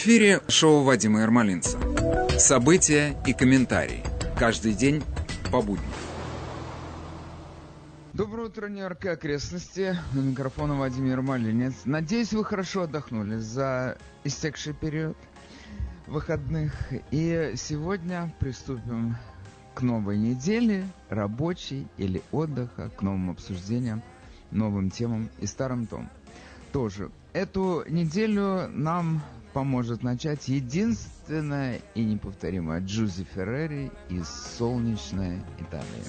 [0.00, 1.76] Эфире шоу Вадима Ермолинца.
[2.38, 4.04] События и комментарии.
[4.38, 5.02] Каждый день
[5.50, 5.90] по будням.
[8.12, 9.98] Доброе утро, Нью-Йорк и окрестности.
[10.12, 11.74] На микрофона Владимир Малинец.
[11.84, 15.16] Надеюсь, вы хорошо отдохнули за истекший период
[16.06, 16.74] выходных.
[17.10, 19.16] И сегодня приступим
[19.74, 24.04] к новой неделе, рабочей или отдыха, к новым обсуждениям,
[24.52, 26.08] новым темам и старым том.
[26.70, 27.10] Тоже.
[27.32, 29.22] Эту неделю нам
[29.58, 36.04] поможет начать единственная и неповторимая Джузи Феррери из солнечной Италии.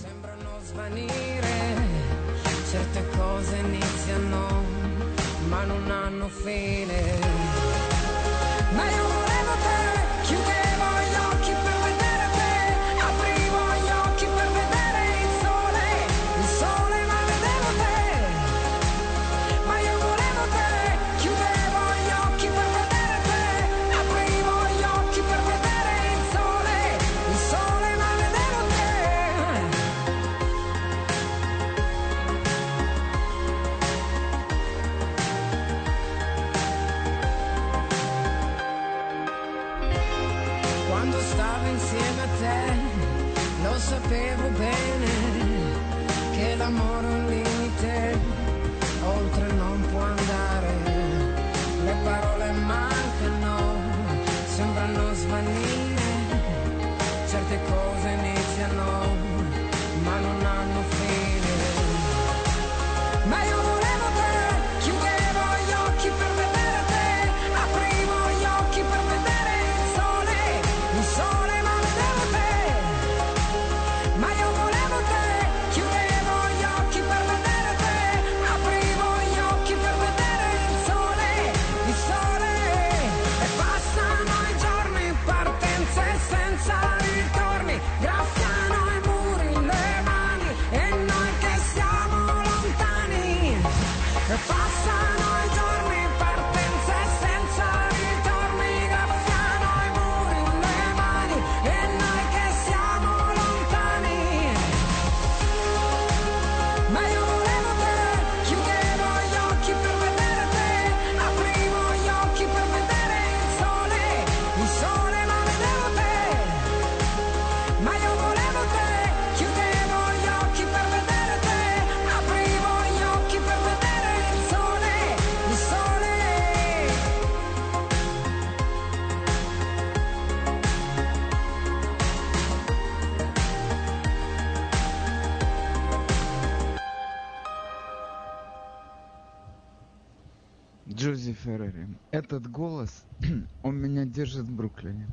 [142.29, 143.06] Этот голос,
[143.63, 145.07] он меня держит в Бруклине.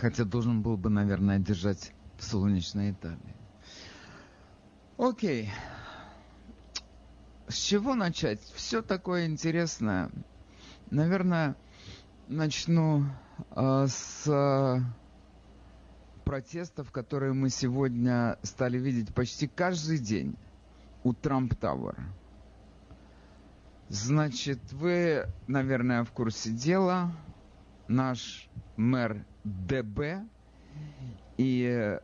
[0.00, 3.36] Хотя должен был бы, наверное, держать в солнечной Италии.
[4.96, 5.50] Окей.
[7.46, 8.40] С чего начать?
[8.54, 10.10] Все такое интересное.
[10.90, 11.54] Наверное,
[12.26, 13.04] начну
[13.50, 14.80] э, с э,
[16.24, 20.36] протестов, которые мы сегодня стали видеть почти каждый день
[21.04, 22.02] у Трамп-Тауэра.
[23.88, 27.12] Значит, вы, наверное, в курсе дела.
[27.86, 30.26] Наш мэр ДБ
[31.36, 31.98] и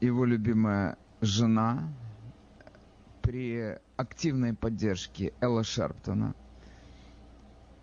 [0.00, 1.92] его любимая жена
[3.22, 6.36] при активной поддержке Элла Шарптона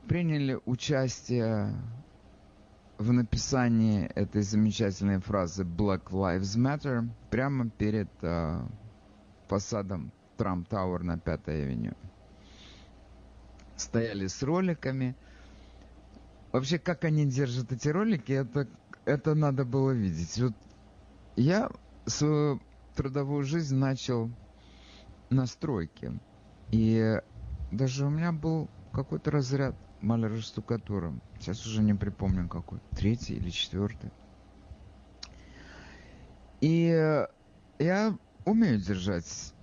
[0.08, 1.76] приняли участие
[2.98, 8.62] в написании этой замечательной фразы Black Lives Matter прямо перед э,
[9.50, 11.94] фасадом Трамп Тауэр на Пятой авеню
[13.84, 15.16] стояли с роликами.
[16.52, 18.68] Вообще, как они держат эти ролики, это,
[19.06, 20.40] это надо было видеть.
[20.40, 20.54] Вот
[21.36, 21.70] я
[22.06, 22.62] свою
[22.96, 24.30] трудовую жизнь начал
[25.30, 26.14] на стройке.
[26.72, 27.20] И
[27.72, 31.14] даже у меня был какой-то разряд маляра штукатура.
[31.40, 32.80] Сейчас уже не припомню какой.
[32.92, 34.12] Третий или четвертый.
[36.62, 37.26] И
[37.80, 39.54] я умею держать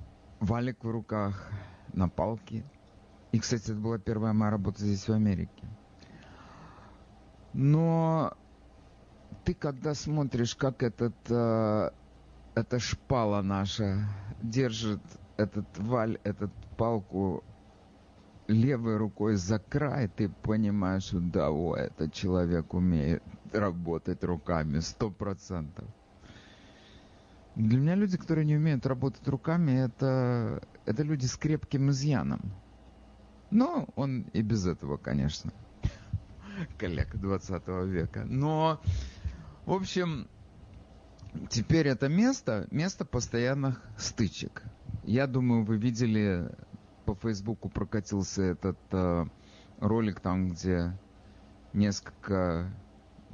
[0.40, 1.50] валик в руках,
[1.92, 2.64] на палке,
[3.32, 5.68] и, кстати, это была первая моя работа здесь, в Америке.
[7.52, 8.32] Но
[9.44, 11.90] ты когда смотришь, как этот, э,
[12.54, 14.08] эта шпала наша
[14.42, 15.00] держит
[15.36, 17.44] этот валь, этот палку
[18.48, 23.22] левой рукой за край, ты понимаешь, что да, о, этот человек умеет
[23.52, 25.84] работать руками, сто процентов.
[27.54, 32.40] Для меня люди, которые не умеют работать руками, это, это люди с крепким изъяном.
[33.50, 35.52] Но он и без этого, конечно.
[36.78, 38.24] коллег 20 века.
[38.24, 38.80] Но,
[39.66, 40.28] в общем,
[41.48, 44.62] теперь это место, место постоянных стычек.
[45.04, 46.50] Я думаю, вы видели,
[47.04, 49.26] по Фейсбуку прокатился этот э,
[49.78, 50.96] ролик там, где
[51.72, 52.70] несколько,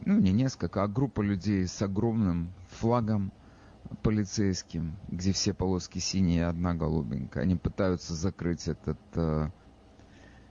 [0.04, 3.32] ну не несколько, а группа людей с огромным флагом
[4.02, 7.44] полицейским, где все полоски синие, одна голубенькая.
[7.44, 9.50] Они пытаются закрыть этот, э,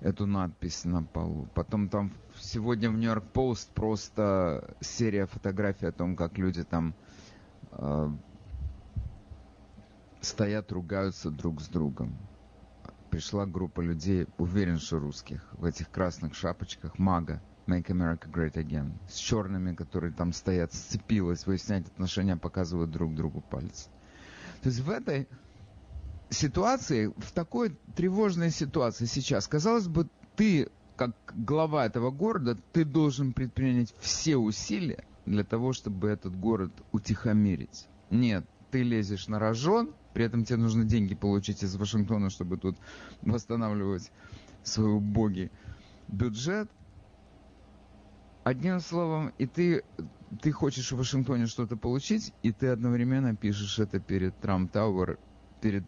[0.01, 1.47] эту надпись на полу.
[1.55, 6.93] Потом там сегодня в Нью-Йорк Пост просто серия фотографий о том, как люди там
[7.71, 8.09] э,
[10.21, 12.17] стоят, ругаются друг с другом.
[13.09, 18.91] Пришла группа людей, уверен, что русских, в этих красных шапочках, мага, Make America Great Again,
[19.09, 23.89] с черными, которые там стоят, сцепилась, выяснять отношения, показывают друг другу пальцы.
[24.61, 25.27] То есть в этой
[26.35, 33.33] ситуации, в такой тревожной ситуации сейчас, казалось бы, ты, как глава этого города, ты должен
[33.33, 37.87] предпринять все усилия для того, чтобы этот город утихомирить.
[38.09, 42.77] Нет, ты лезешь на рожон, при этом тебе нужно деньги получить из Вашингтона, чтобы тут
[43.21, 44.11] восстанавливать
[44.63, 45.51] свой убогий
[46.07, 46.69] бюджет–
[48.45, 49.83] Одним словом, и ты,
[50.43, 55.17] ты хочешь в Вашингтоне что-то получить, и ты одновременно пишешь это перед Трамп Тауэр,
[55.61, 55.83] перед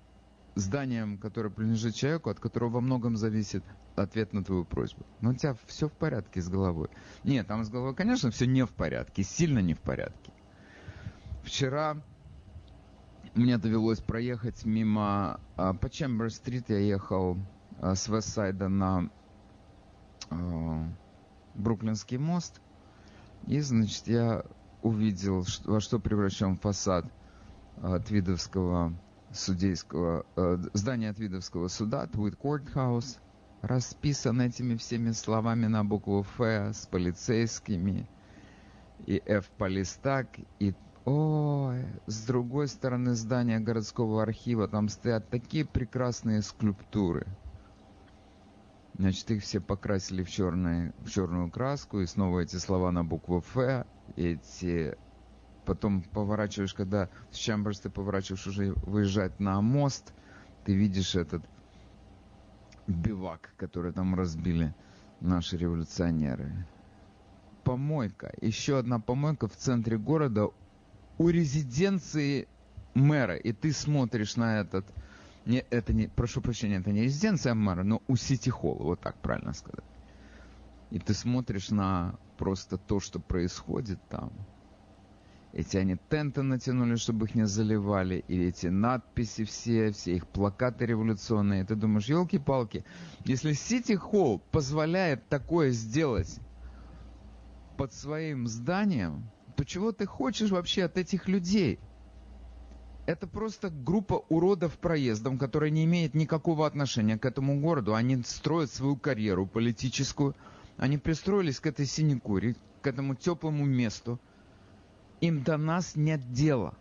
[0.58, 3.64] зданием, которое принадлежит человеку, от которого во многом зависит
[3.96, 5.06] ответ на твою просьбу.
[5.22, 6.90] Но у тебя все в порядке с головой.
[7.24, 10.32] Нет, там с головой, конечно, все не в порядке, сильно не в порядке.
[11.44, 11.98] Вчера
[13.36, 15.40] мне довелось проехать мимо...
[15.56, 17.38] А, по Чембер-стрит я ехал
[17.80, 19.10] а, с Вестсайда на
[20.30, 20.90] а,
[21.56, 22.60] Бруклинский мост.
[23.46, 24.44] И, значит, я
[24.82, 27.06] увидел, во что превращен фасад
[28.08, 28.94] Твидовского
[29.38, 33.20] судейского, э, здания Твидовского суда, Твид Courthouse,
[33.62, 38.10] расписан этими всеми словами на букву Ф с полицейскими,
[39.06, 40.28] и F полистак,
[40.60, 40.74] и
[41.06, 47.26] Ой, с другой стороны здания городского архива там стоят такие прекрасные скульптуры–
[48.98, 53.40] Значит, их все покрасили в, черный, в черную краску, и снова эти слова на букву
[53.40, 53.86] «Ф»,
[54.16, 54.98] эти...
[55.68, 60.14] Потом поворачиваешь, когда с Чамберс ты поворачиваешь уже выезжать на мост,
[60.64, 61.44] ты видишь этот
[62.88, 64.74] бивак, который там разбили
[65.20, 66.66] наши революционеры.
[67.66, 68.34] Помойка.
[68.40, 70.52] Еще одна помойка в центре города
[71.18, 72.48] у резиденции
[72.94, 73.36] мэра.
[73.36, 74.86] И ты смотришь на этот
[75.46, 79.18] не, это не, прошу прощения, это не резиденция мэра, но у Сити Холла, вот так
[79.18, 79.84] правильно сказать.
[80.92, 84.32] И ты смотришь на просто то, что происходит там.
[85.58, 90.86] Эти они тенты натянули, чтобы их не заливали, и эти надписи все, все их плакаты
[90.86, 91.66] революционные.
[91.66, 92.86] Ты думаешь, елки-палки,
[93.26, 96.40] если Сити Холл позволяет такое сделать
[97.76, 101.80] под своим зданием, то чего ты хочешь вообще от этих людей?
[103.08, 107.96] это просто группа уродов проездом, которая не имеет никакого отношения к этому городу.
[107.96, 110.36] Они строят свою карьеру политическую.
[110.76, 114.20] Они пристроились к этой синекуре, к этому теплому месту.
[115.22, 116.76] Им до нас нет дела.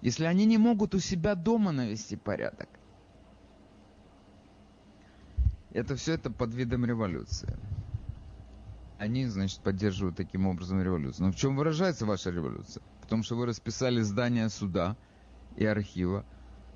[0.00, 2.68] Если они не могут у себя дома навести порядок.
[5.70, 7.56] Это все это под видом революции.
[8.98, 11.26] Они, значит, поддерживают таким образом революцию.
[11.26, 12.82] Но в чем выражается ваша революция?
[13.12, 14.96] том, что вы расписали здание суда
[15.56, 16.24] и архива,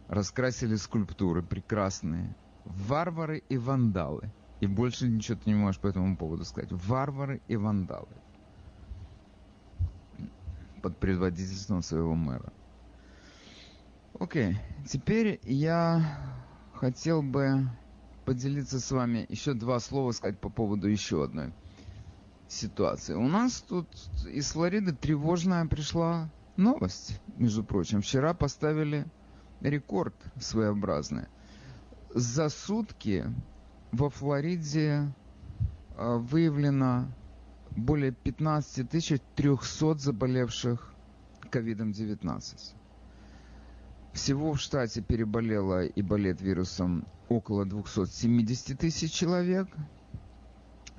[0.07, 2.37] раскрасили скульптуры прекрасные.
[2.67, 4.31] Варвары и вандалы.
[4.61, 6.69] И больше ничего ты не можешь по этому поводу сказать.
[6.71, 8.09] Варвары и вандалы.
[10.83, 12.53] Под предводительством своего мэра.
[14.19, 14.57] Окей,
[14.89, 16.19] теперь я
[16.75, 17.69] хотел бы
[18.25, 21.53] поделиться с вами еще два слова сказать по поводу еще одной
[22.49, 23.17] ситуация.
[23.17, 23.89] У нас тут
[24.27, 28.03] из Флориды тревожная пришла новость, между прочим.
[28.03, 29.07] Вчера поставили
[29.61, 31.27] рекорд своеобразный.
[32.15, 33.25] За сутки
[33.93, 35.13] во Флориде
[35.97, 37.09] а, выявлено
[37.77, 38.89] более 15
[39.35, 40.95] 300 заболевших
[41.51, 42.75] COVID-19.
[44.13, 49.69] Всего в штате переболело и болеет вирусом около 270 тысяч человек–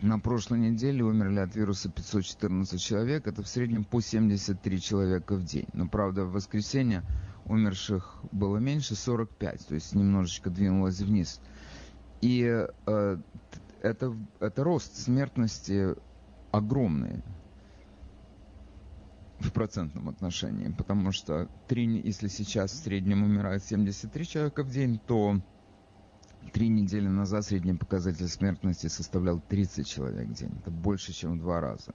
[0.01, 3.27] на прошлой неделе умерли от вируса 514 человек.
[3.27, 5.67] Это в среднем по 73 человека в день.
[5.73, 7.03] Но, правда, в воскресенье
[7.45, 9.67] умерших было меньше, 45.
[9.67, 11.41] То есть немножечко двинулось вниз.
[12.21, 13.17] И э,
[13.81, 15.95] это, это рост смертности
[16.51, 17.23] огромный
[19.39, 20.69] в процентном отношении.
[20.69, 25.41] Потому что 3, если сейчас в среднем умирает 73 человека в день, то
[26.53, 30.51] Три недели назад средний показатель смертности составлял 30 человек в день.
[30.59, 31.93] Это больше, чем в два раза.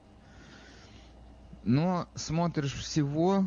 [1.65, 3.47] Но смотришь всего,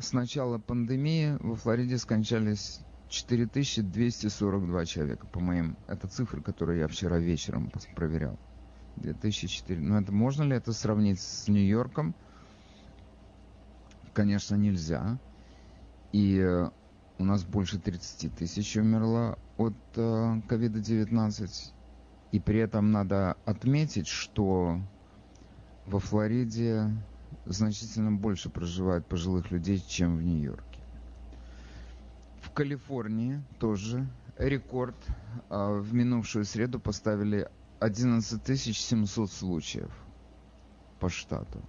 [0.00, 5.76] с начала пандемии во Флориде скончались 4242 человека, по моим...
[5.88, 8.38] Это цифры, которые я вчера вечером проверял.
[8.98, 9.80] 2004.
[9.80, 12.14] Ну, это можно ли это сравнить с Нью-Йорком?
[14.12, 15.18] Конечно, нельзя.
[16.12, 16.70] И э,
[17.18, 21.44] у нас больше 30 тысяч умерло от COVID-19.
[21.44, 21.48] Э,
[22.32, 24.80] И при этом надо отметить, что
[25.86, 26.90] во Флориде
[27.46, 30.80] значительно больше проживает пожилых людей, чем в Нью-Йорке.
[32.42, 34.06] В Калифорнии тоже
[34.38, 34.96] рекорд.
[35.50, 37.48] Э, в минувшую среду поставили
[37.80, 39.90] 11 700 случаев
[40.98, 41.62] по штату.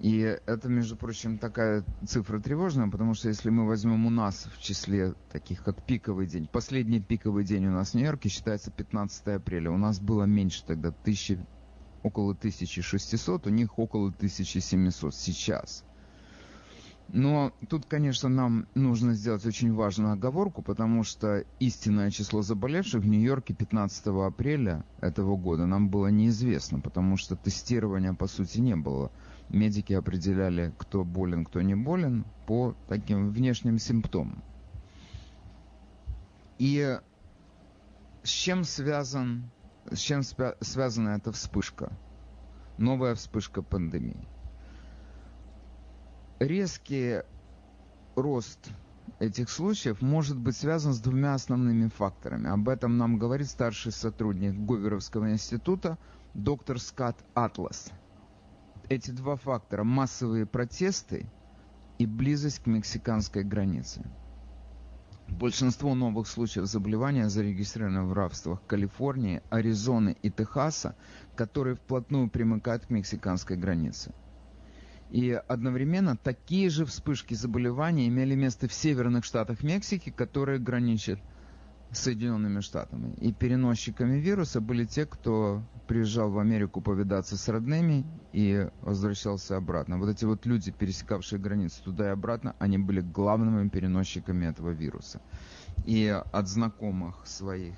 [0.00, 4.60] И это, между прочим, такая цифра тревожная, потому что если мы возьмем у нас в
[4.60, 9.70] числе таких, как пиковый день, последний пиковый день у нас в Нью-Йорке считается 15 апреля.
[9.70, 11.38] У нас было меньше тогда, тысячи,
[12.02, 15.84] около 1600, у них около 1700 сейчас.
[17.08, 23.06] Но тут, конечно, нам нужно сделать очень важную оговорку, потому что истинное число заболевших в
[23.06, 29.12] Нью-Йорке 15 апреля этого года нам было неизвестно, потому что тестирования, по сути, не было.
[29.50, 34.42] Медики определяли, кто болен, кто не болен, по таким внешним симптомам.
[36.58, 36.98] И
[38.22, 39.50] с чем связан,
[39.90, 41.92] с чем связана эта вспышка?
[42.78, 44.26] Новая вспышка пандемии
[46.38, 47.20] резкий
[48.16, 48.70] рост
[49.18, 52.48] этих случаев может быть связан с двумя основными факторами.
[52.48, 55.98] Об этом нам говорит старший сотрудник Говеровского института
[56.34, 57.90] доктор Скотт Атлас.
[58.88, 61.26] Эти два фактора– массовые протесты
[61.98, 64.02] и близость к мексиканской границе.
[65.28, 70.96] Большинство новых случаев заболевания зарегистрировано в рабствах Калифорнии, Аризоны и Техаса,
[71.34, 74.12] которые вплотную примыкают к мексиканской границе–
[75.10, 81.20] и одновременно такие же вспышки заболеваний имели место в северных штатах Мексики, которые граничат
[81.92, 83.14] с Соединенными Штатами.
[83.20, 89.98] И переносчиками вируса были те, кто приезжал в Америку повидаться с родными и возвращался обратно.
[89.98, 95.20] Вот эти вот люди, пересекавшие границу туда и обратно, они были главными переносчиками этого вируса.
[95.84, 97.74] И от знакомых своих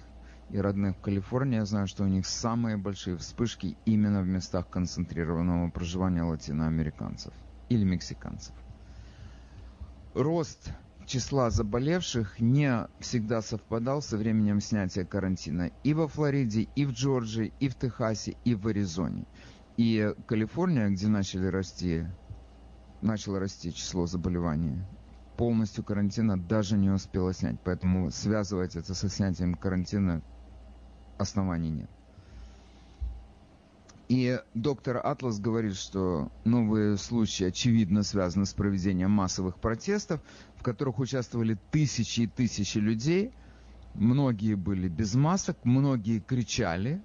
[0.51, 4.69] и родных в Калифорнии, я знаю, что у них самые большие вспышки именно в местах
[4.69, 7.33] концентрированного проживания латиноамериканцев
[7.69, 8.55] или мексиканцев.
[10.15, 10.71] Рост
[11.05, 17.53] числа заболевших не всегда совпадал со временем снятия карантина и во Флориде, и в Джорджии,
[17.61, 19.27] и в Техасе, и в Аризоне.
[19.77, 22.07] И Калифорния, где начали расти,
[23.03, 24.81] начало расти число заболеваний,
[25.37, 27.57] полностью карантина даже не успела снять.
[27.63, 30.23] Поэтому связывать это со снятием карантина
[31.19, 31.91] оснований нет.
[34.09, 40.21] И доктор Атлас говорит, что новые случаи очевидно связаны с проведением массовых протестов,
[40.57, 43.33] в которых участвовали тысячи и тысячи людей.
[43.95, 47.03] Многие были без масок, многие кричали.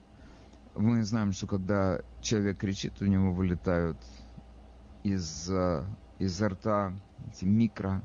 [0.76, 3.98] Мы знаем, что когда человек кричит, у него вылетают
[5.04, 5.84] из, э,
[6.20, 6.94] изо рта
[7.28, 8.04] эти микро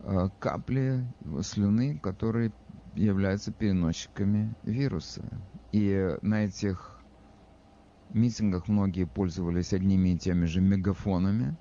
[0.00, 1.06] э, капли
[1.42, 2.52] слюны, которые
[2.96, 5.22] являются переносчиками вируса.
[5.72, 7.00] И на этих
[8.10, 11.56] митингах многие пользовались одними и теми же мегафонами.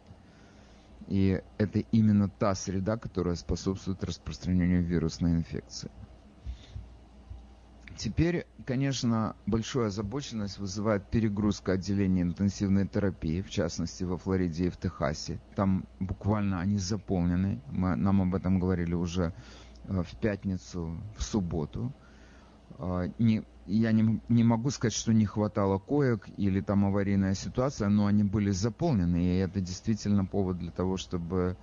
[1.07, 5.91] И это именно та среда, которая способствует распространению вирусной инфекции.
[7.97, 14.77] Теперь, конечно, большую озабоченность вызывает перегрузка отделений интенсивной терапии, в частности во Флориде и в
[14.77, 15.39] Техасе.
[15.55, 17.61] Там буквально они заполнены.
[17.71, 19.33] Мы, нам об этом говорили уже
[19.87, 21.93] в пятницу, в субботу.
[22.77, 27.89] А, не, я не, не могу сказать, что не хватало коек или там аварийная ситуация,
[27.89, 31.57] но они были заполнены, и это действительно повод для того, чтобы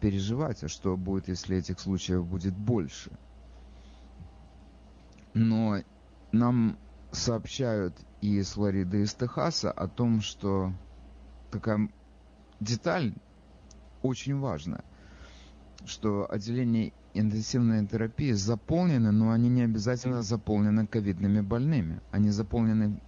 [0.00, 3.10] переживать, а что будет, если этих случаев будет больше.
[5.34, 5.82] Но
[6.32, 6.78] нам
[7.12, 10.72] сообщают и из Флориды, и из Техаса о том, что
[11.50, 11.88] такая
[12.60, 13.14] деталь
[14.02, 14.84] очень важная,
[15.84, 22.00] что отделение интенсивные терапии заполнены, но они не обязательно заполнены ковидными больными.
[22.10, 23.00] Они заполнены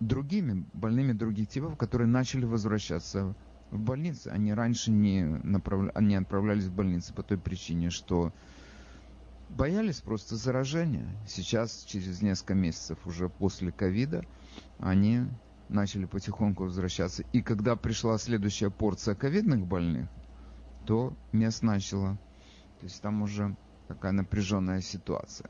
[0.00, 3.34] другими больными других типов, которые начали возвращаться
[3.70, 4.28] в больницы.
[4.28, 5.92] Они раньше не, направля...
[6.00, 8.32] не отправлялись в больницы по той причине, что
[9.48, 11.06] боялись просто заражения.
[11.26, 14.24] Сейчас, через несколько месяцев уже после ковида,
[14.78, 15.22] они
[15.68, 17.24] начали потихоньку возвращаться.
[17.32, 20.08] И когда пришла следующая порция ковидных больных,
[20.86, 22.18] то мест начало
[22.82, 23.54] то есть там уже
[23.86, 25.48] такая напряженная ситуация.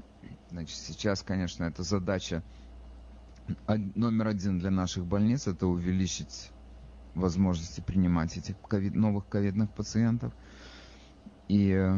[0.51, 2.43] Значит, сейчас, конечно, эта задача
[3.67, 6.51] номер один для наших больниц– это увеличить
[7.15, 10.35] возможности принимать этих COVID, новых ковидных пациентов.
[11.49, 11.91] И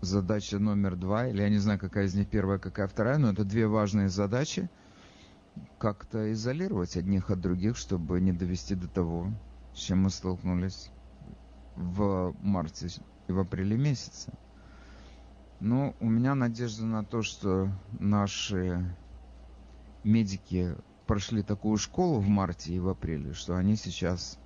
[0.00, 3.44] задача номер два, или я не знаю, какая из них первая, какая вторая, но это
[3.44, 4.68] две важные задачи–
[5.78, 9.30] как-то изолировать одних от других, чтобы не довести до того,
[9.74, 10.90] с чем мы столкнулись
[11.76, 12.88] в марте
[13.28, 14.32] и в апреле месяце.
[15.60, 18.94] Но у меня надежда на то, что наши
[20.04, 20.74] медики
[21.06, 24.38] прошли такую школу в марте и в апреле, что они сейчас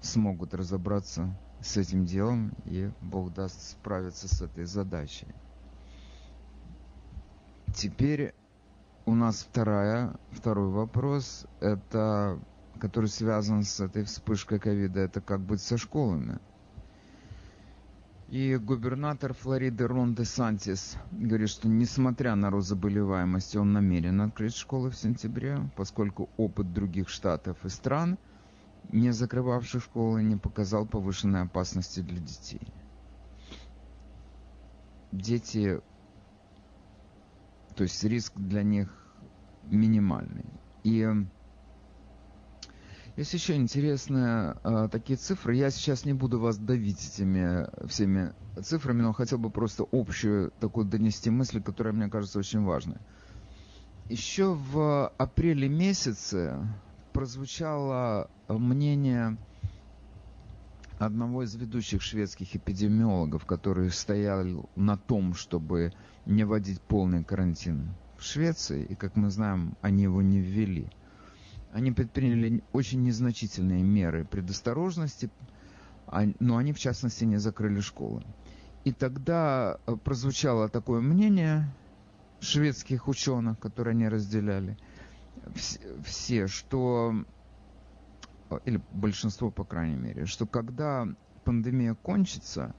[0.00, 5.28] смогут разобраться с этим делом и Бог даст справиться с этой задачей.
[7.74, 8.34] Теперь
[9.06, 12.40] у нас вторая, второй вопрос, это,
[12.80, 16.40] который связан с этой вспышкой ковида, это как быть со школами.
[18.30, 22.76] И губернатор Флориды Рон де Сантис говорит, что несмотря на рост
[23.56, 28.18] он намерен открыть школы в сентябре, поскольку опыт других штатов и стран,
[28.92, 32.60] не закрывавших школы, не показал повышенной опасности для детей.
[35.10, 35.80] Дети,
[37.74, 38.96] то есть риск для них
[39.64, 40.46] минимальный.
[40.84, 41.04] И
[43.16, 45.56] есть еще интересные э, такие цифры.
[45.56, 50.86] Я сейчас не буду вас давить этими всеми цифрами, но хотел бы просто общую такую
[50.86, 52.98] донести мысль, которая мне кажется очень важной.
[54.08, 56.56] Еще в апреле месяце
[57.12, 59.36] прозвучало мнение
[60.98, 65.92] одного из ведущих шведских эпидемиологов, который стоял на том, чтобы
[66.26, 70.88] не вводить полный карантин в Швеции, и, как мы знаем, они его не ввели–
[71.72, 75.30] они предприняли очень незначительные меры предосторожности,
[76.06, 78.24] а, но они, в частности, не закрыли школы.
[78.84, 81.70] И тогда э, прозвучало такое мнение
[82.40, 84.76] шведских ученых, которые они разделяли,
[86.04, 87.14] все, что,
[88.48, 91.06] э, или большинство, по крайней мере, что когда
[91.44, 92.74] пандемия кончится,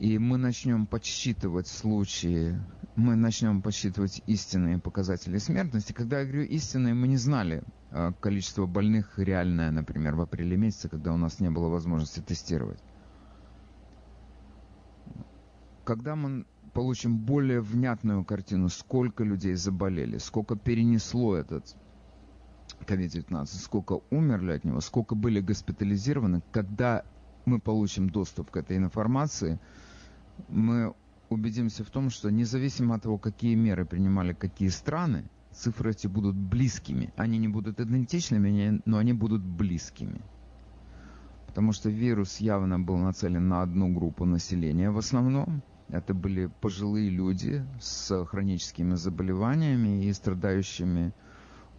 [0.00, 2.58] и мы начнем подсчитывать случаи,
[2.96, 5.92] мы начнем подсчитывать истинные показатели смертности.
[5.92, 10.88] Когда я говорю истинные, мы не знали а, количество больных реальное, например, в апреле месяце,
[10.88, 12.82] когда у нас не было возможности тестировать.
[15.84, 21.76] Когда мы получим более внятную картину, сколько людей заболели, сколько перенесло этот
[22.86, 27.04] COVID-19, сколько умерли от него, сколько были госпитализированы, когда
[27.44, 29.60] мы получим доступ к этой информации–
[30.48, 30.94] мы
[31.28, 36.36] убедимся в том, что независимо от того, какие меры принимали какие страны, цифры эти будут
[36.36, 37.12] близкими.
[37.16, 40.20] Они не будут идентичными, но они будут близкими.
[41.46, 45.62] Потому что вирус явно был нацелен на одну группу населения в основном.
[45.88, 51.12] Это были пожилые люди с хроническими заболеваниями и страдающими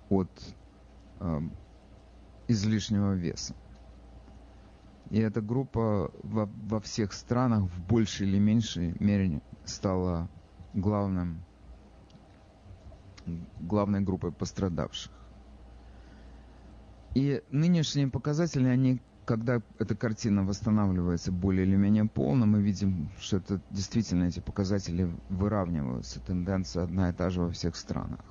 [0.10, 0.30] от
[1.22, 1.42] э,
[2.50, 3.56] излишнего веса.
[5.12, 10.30] И эта группа во, во всех странах в большей или меньшей мере стала
[10.74, 11.44] главным,
[13.60, 15.12] главной группой пострадавших.
[17.14, 23.36] И нынешние показатели, они, когда эта картина восстанавливается более или менее полно, мы видим, что
[23.36, 26.22] это действительно эти показатели выравниваются.
[26.22, 28.22] Тенденция одна и та же во всех странах.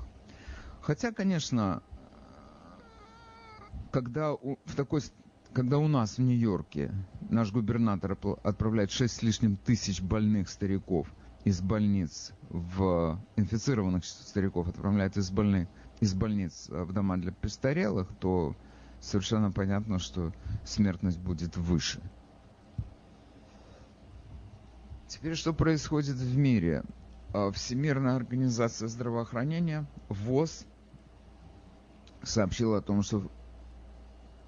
[0.81, 1.83] Хотя, конечно,
[3.91, 5.03] когда в такой
[5.53, 6.93] когда у нас в Нью-Йорке
[7.29, 11.09] наш губернатор отправляет 6 с лишним тысяч больных стариков
[11.45, 15.69] из больниц в инфицированных стариков отправляет из больных
[16.01, 18.57] из больниц в дома для престарелых, то
[19.01, 20.33] совершенно понятно, что
[20.65, 22.01] смертность будет выше.
[25.09, 26.85] Теперь что происходит в мире?
[27.35, 30.65] А, Всемирная организация здравоохранения, ВОЗ,
[32.23, 33.31] сообщила о том, что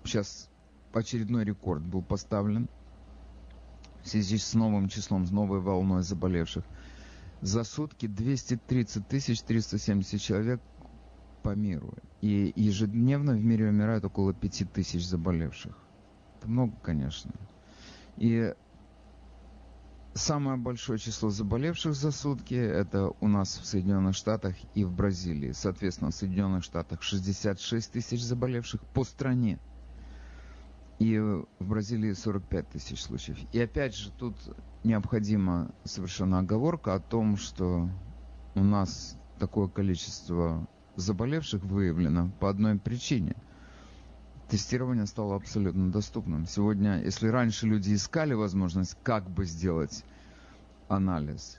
[0.04, 0.48] сейчас
[1.00, 2.68] очередной рекорд был поставлен
[4.02, 6.64] в связи с новым числом, с новой волной заболевших.
[7.40, 10.60] За сутки 230 тысяч 370 человек
[11.42, 11.94] по миру.
[12.20, 15.76] И ежедневно в мире умирают около 5 тысяч заболевших.
[16.38, 17.32] Это много, конечно.
[18.16, 18.54] И
[20.14, 25.52] самое большое число заболевших за сутки это у нас в Соединенных Штатах и в Бразилии.
[25.52, 29.58] Соответственно, в Соединенных Штатах 66 тысяч заболевших по стране.
[31.02, 33.36] И в Бразилии 45 тысяч случаев.
[33.50, 34.36] И опять же, тут
[34.84, 37.88] необходима совершенно оговорка о том, что
[38.54, 43.34] у нас такое количество заболевших выявлено по одной причине.
[44.48, 46.46] Тестирование стало абсолютно доступным.
[46.46, 50.04] Сегодня, если раньше люди искали возможность, как бы сделать
[50.86, 51.58] анализ,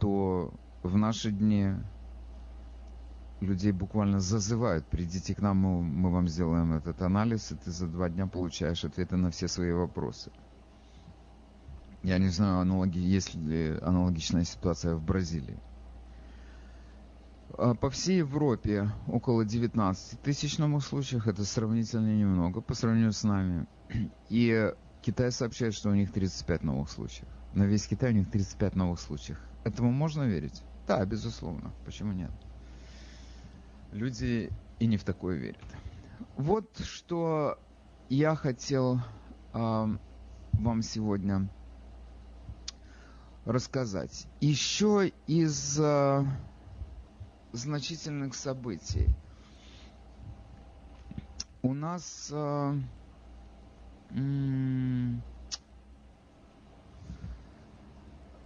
[0.00, 1.74] то в наши дни
[3.40, 7.86] людей буквально зазывают, придите к нам, мы, мы вам сделаем этот анализ, и ты за
[7.86, 10.30] два дня получаешь ответы на все свои вопросы.
[12.02, 15.58] Я не знаю, аналоги, есть ли аналогичная ситуация в Бразилии.
[17.58, 23.22] А, по всей Европе около 19 тысяч новых случаев, это сравнительно немного по сравнению с
[23.22, 23.66] нами.
[24.28, 24.72] И
[25.02, 27.28] Китай сообщает, что у них 35 новых случаев.
[27.52, 29.38] На весь Китай у них 35 новых случаев.
[29.64, 30.62] Этому можно верить?
[30.86, 31.72] Да, безусловно.
[31.84, 32.30] Почему нет?
[33.92, 35.64] Люди и не в такое верят.
[36.36, 37.58] Вот что
[38.08, 39.00] я хотел
[39.52, 39.86] э,
[40.52, 41.48] вам сегодня
[43.44, 44.26] рассказать.
[44.40, 46.24] Еще из э,
[47.52, 49.08] значительных событий.
[51.62, 52.74] У нас э,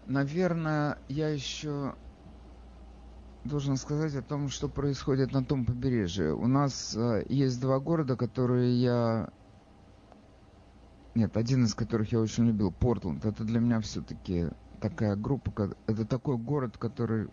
[0.07, 1.95] наверное, я еще
[3.45, 6.35] должен сказать о том, что происходит на том побережье.
[6.35, 9.29] У нас э, есть два города, которые я...
[11.15, 13.25] Нет, один из которых я очень любил, Портленд.
[13.25, 14.49] Это для меня все-таки
[14.81, 17.29] такая группа, это такой город, который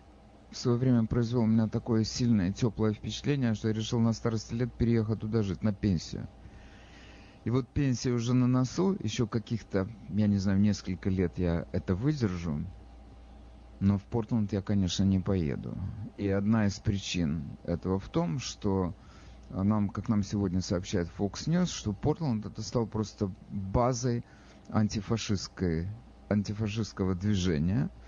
[0.50, 4.54] в свое время произвел у меня такое сильное, теплое впечатление, что я решил на старости
[4.54, 6.28] лет переехать туда жить, на пенсию.
[7.44, 11.94] И вот пенсия уже на носу, еще каких-то, я не знаю, несколько лет я это
[11.94, 12.60] выдержу.
[13.82, 15.76] Но в Портленд я, конечно, не поеду.
[16.16, 18.94] И одна из причин этого в том, что
[19.50, 24.24] нам, как нам сегодня сообщает Fox News, что Портленд это стал просто базой
[24.70, 25.88] антифашистской,
[26.28, 27.90] антифашистского движения–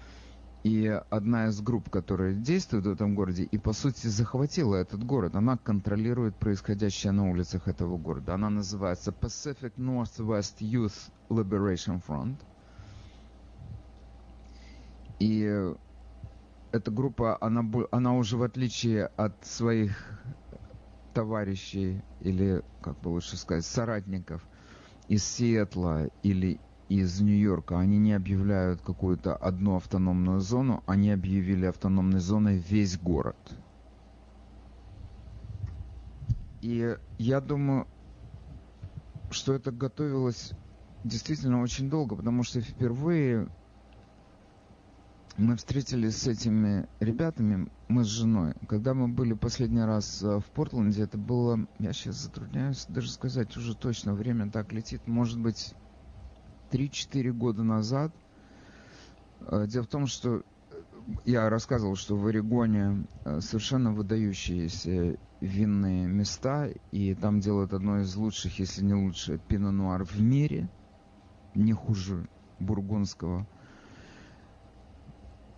[0.64, 5.36] и одна из групп, которая действует в этом городе и, по сути, захватила этот город,
[5.36, 8.32] она контролирует происходящее на улицах этого города.
[8.32, 12.36] Она называется Pacific Northwest Youth Liberation Front.
[15.18, 15.74] И
[16.72, 20.20] эта группа, она, она уже в отличие от своих
[21.14, 24.42] товарищей, или, как бы лучше сказать, соратников
[25.06, 32.20] из Сиэтла или из Нью-Йорка, они не объявляют какую-то одну автономную зону, они объявили автономной
[32.20, 33.36] зоной весь город.
[36.60, 37.86] И я думаю,
[39.30, 40.52] что это готовилось
[41.04, 43.48] действительно очень долго, потому что впервые
[45.36, 48.54] мы встретились с этими ребятами, мы с женой.
[48.68, 53.56] Когда мы были последний раз э, в Портленде, это было, я сейчас затрудняюсь даже сказать
[53.56, 55.74] уже точно, время так летит, может быть,
[56.70, 58.12] 3-4 года назад.
[59.40, 60.44] Э, дело в том, что
[61.24, 68.14] я рассказывал, что в Орегоне э, совершенно выдающиеся винные места, и там делают одно из
[68.14, 70.68] лучших, если не лучше, пино-нуар в мире,
[71.56, 72.28] не хуже
[72.60, 73.48] бургундского.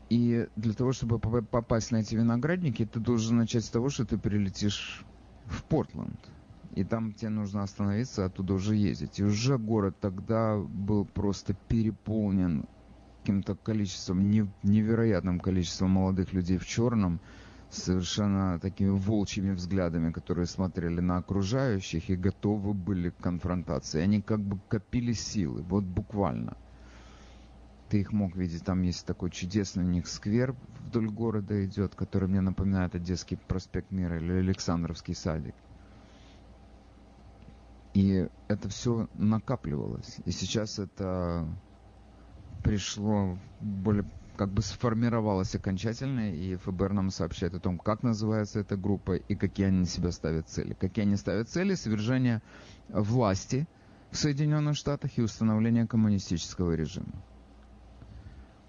[0.08, 4.18] И для того, чтобы попасть на эти виноградники, ты должен начать с того, что ты
[4.18, 5.04] прилетишь
[5.46, 6.30] в Портленд
[6.76, 9.18] и там тебе нужно остановиться, оттуда уже ездить.
[9.18, 12.66] И уже город тогда был просто переполнен
[13.22, 14.30] каким-то количеством,
[14.62, 17.20] невероятным количеством молодых людей в черном,
[17.70, 24.02] совершенно такими волчьими взглядами, которые смотрели на окружающих и готовы были к конфронтации.
[24.02, 26.58] Они как бы копили силы, вот буквально.
[27.88, 32.28] Ты их мог видеть, там есть такой чудесный у них сквер вдоль города идет, который
[32.28, 35.54] мне напоминает Одесский проспект Мира или Александровский садик.
[37.94, 40.18] И это все накапливалось.
[40.24, 41.46] И сейчас это
[42.62, 44.04] пришло более
[44.36, 49.34] как бы сформировалось окончательно, и ФБР нам сообщает о том, как называется эта группа и
[49.34, 50.74] какие они себя ставят цели.
[50.74, 51.74] Какие они ставят цели?
[51.74, 52.42] Свержение
[52.88, 53.66] власти
[54.10, 57.22] в Соединенных Штатах и установление коммунистического режима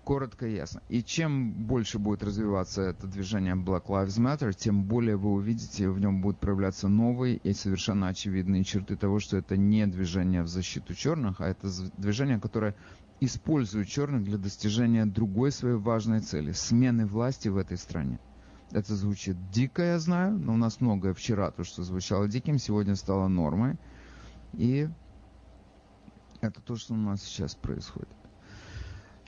[0.07, 0.81] коротко и ясно.
[0.87, 5.99] И чем больше будет развиваться это движение Black Lives Matter, тем более вы увидите, в
[5.99, 10.95] нем будут проявляться новые и совершенно очевидные черты того, что это не движение в защиту
[10.95, 11.67] черных, а это
[11.97, 12.73] движение, которое
[13.19, 18.17] использует черных для достижения другой своей важной цели– смены власти в этой стране.
[18.71, 22.95] Это звучит дико, я знаю, но у нас многое вчера, то, что звучало диким, сегодня
[22.95, 23.75] стало нормой.
[24.53, 24.87] И
[26.39, 28.07] это то, что у нас сейчас происходит.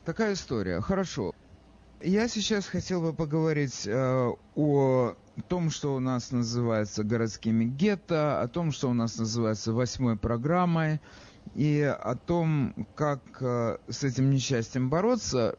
[0.05, 0.81] Такая история.
[0.81, 1.33] Хорошо.
[2.01, 5.15] Я сейчас хотел бы поговорить э, о
[5.47, 11.01] том, что у нас называется городскими гетто, о том, что у нас называется восьмой программой,
[11.55, 15.57] и о том, как э, с этим несчастьем бороться,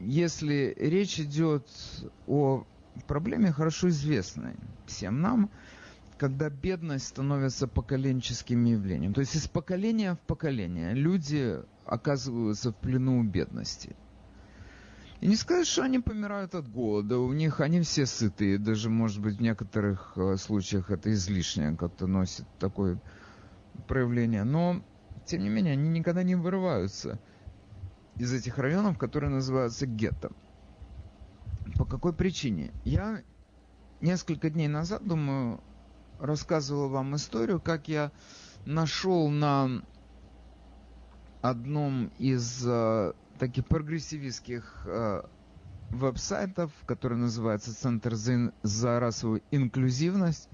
[0.00, 1.68] если речь идет
[2.26, 2.64] о
[3.06, 4.54] проблеме хорошо известной
[4.86, 5.50] всем нам,
[6.16, 9.12] когда бедность становится поколенческим явлением.
[9.12, 13.96] То есть из поколения в поколение люди оказываются в плену бедности.
[15.20, 17.18] И не сказать, что они помирают от голода.
[17.18, 18.58] У них они все сытые.
[18.58, 23.00] Даже, может быть, в некоторых э, случаях это излишнее как-то носит такое
[23.88, 24.44] проявление.
[24.44, 24.82] Но,
[25.24, 27.18] тем не менее, они никогда не вырываются
[28.16, 30.30] из этих районов, которые называются гетто.
[31.76, 32.72] По какой причине?
[32.84, 33.22] Я
[34.00, 35.60] несколько дней назад, думаю,
[36.20, 38.12] рассказывал вам историю, как я
[38.66, 39.82] нашел на
[41.44, 45.22] одном из э, таких прогрессивистских э,
[45.90, 50.48] веб-сайтов, который называется Центр за, за расовую инклюзивность,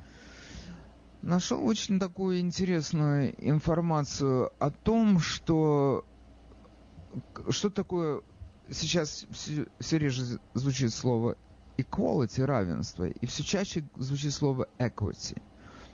[1.23, 6.05] нашел очень такую интересную информацию о том, что
[7.49, 8.23] что такое
[8.69, 11.37] сейчас все, все реже звучит слово
[11.77, 15.41] equality, равенство, и все чаще звучит слово equity.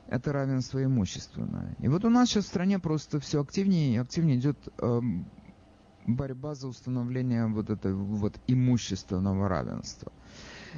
[0.09, 1.75] Это равенство имущественное.
[1.81, 5.29] И вот у нас сейчас в стране просто все активнее и активнее идет эм,
[6.07, 10.13] борьба за установление вот этого вот имущественного равенства.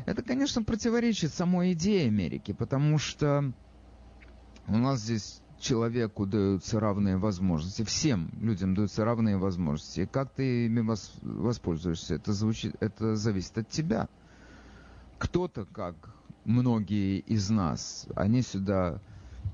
[0.06, 3.52] Это, конечно, противоречит самой идее Америки, потому что
[4.66, 10.06] у нас здесь человеку даются равные возможности, всем людям даются равные возможности.
[10.06, 10.80] Как ты ими
[11.22, 14.08] воспользуешься, это, звучит, это зависит от тебя.
[15.18, 16.14] Кто-то, как
[16.44, 19.02] многие из нас, они сюда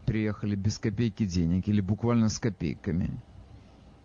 [0.05, 3.21] приехали без копейки денег или буквально с копейками.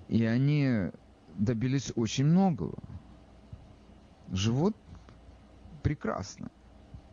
[0.07, 0.91] И они
[1.35, 2.77] добились очень многого.
[4.31, 4.75] Живут
[5.83, 6.49] прекрасно.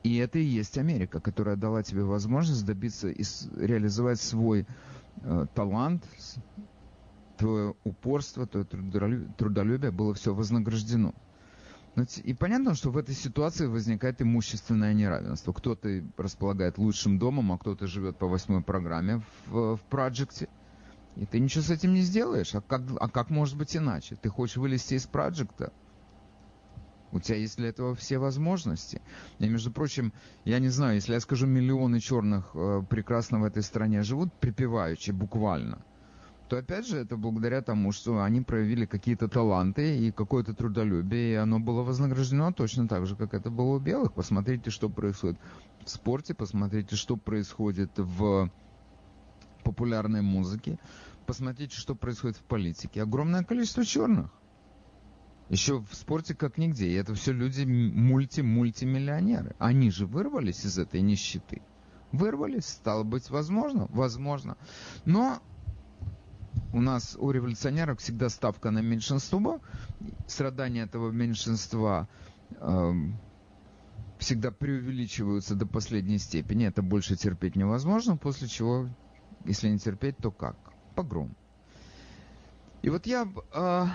[0.03, 3.25] И это и есть Америка, которая дала тебе возможность добиться и
[3.57, 4.67] реализовать свой
[5.23, 6.05] э, талант,
[7.37, 11.13] твое упорство, твое трудолюбие, было все вознаграждено.
[12.25, 15.53] И понятно, что в этой ситуации возникает имущественное неравенство.
[15.53, 20.49] Кто-то располагает лучшим домом, а кто-то живет по восьмой программе в, в проекте.
[21.17, 22.55] И ты ничего с этим не сделаешь.
[22.55, 24.17] А как, а как может быть иначе?
[24.17, 25.73] Ты хочешь вылезти из проекта?
[27.13, 29.01] У тебя есть для этого все возможности.
[29.39, 30.13] И, между прочим,
[30.45, 35.13] я не знаю, если я скажу, миллионы черных э, прекрасно в этой стране живут припеваючи,
[35.13, 35.79] буквально,
[36.49, 41.35] то опять же это благодаря тому, что они проявили какие-то таланты и какое-то трудолюбие, и
[41.35, 44.13] оно было вознаграждено точно так же, как это было у белых.
[44.13, 45.39] Посмотрите, что происходит
[45.85, 48.51] в спорте, посмотрите, что происходит в
[49.65, 50.79] популярной музыке,
[51.27, 53.03] посмотрите, что происходит в политике.
[53.03, 54.31] Огромное количество черных.
[55.49, 56.89] Еще в спорте как нигде.
[56.89, 59.55] И это все люди мульти-мультимиллионеры.
[59.59, 61.63] Они же вырвались из этой нищеты.
[62.13, 63.89] Вырвались, стало быть, возможно?
[63.91, 64.57] Возможно.
[65.05, 65.41] Но
[66.77, 69.61] у нас, у революционеров, всегда ставка на меньшинство.
[70.27, 72.07] Страдания этого меньшинства
[72.51, 72.93] э,
[74.19, 76.67] всегда преувеличиваются до последней степени.
[76.67, 78.91] Это больше терпеть невозможно, после чего,
[79.47, 80.57] если не терпеть, то как?
[80.95, 81.35] Погром.
[82.83, 83.87] И вот я э,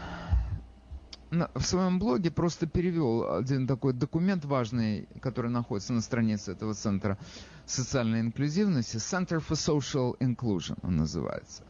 [1.54, 7.20] в своем блоге просто перевел один такой документ важный, который находится на странице этого центра
[7.68, 8.98] социальной инклюзивности.
[8.98, 11.62] Center for Social Inclusion он называется.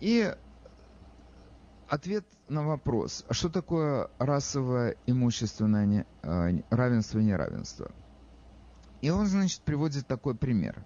[0.00, 0.34] И
[1.88, 7.90] ответ на вопрос, а что такое расовое имущественное э, равенство и неравенство?
[9.00, 10.84] И он, значит, приводит такой пример.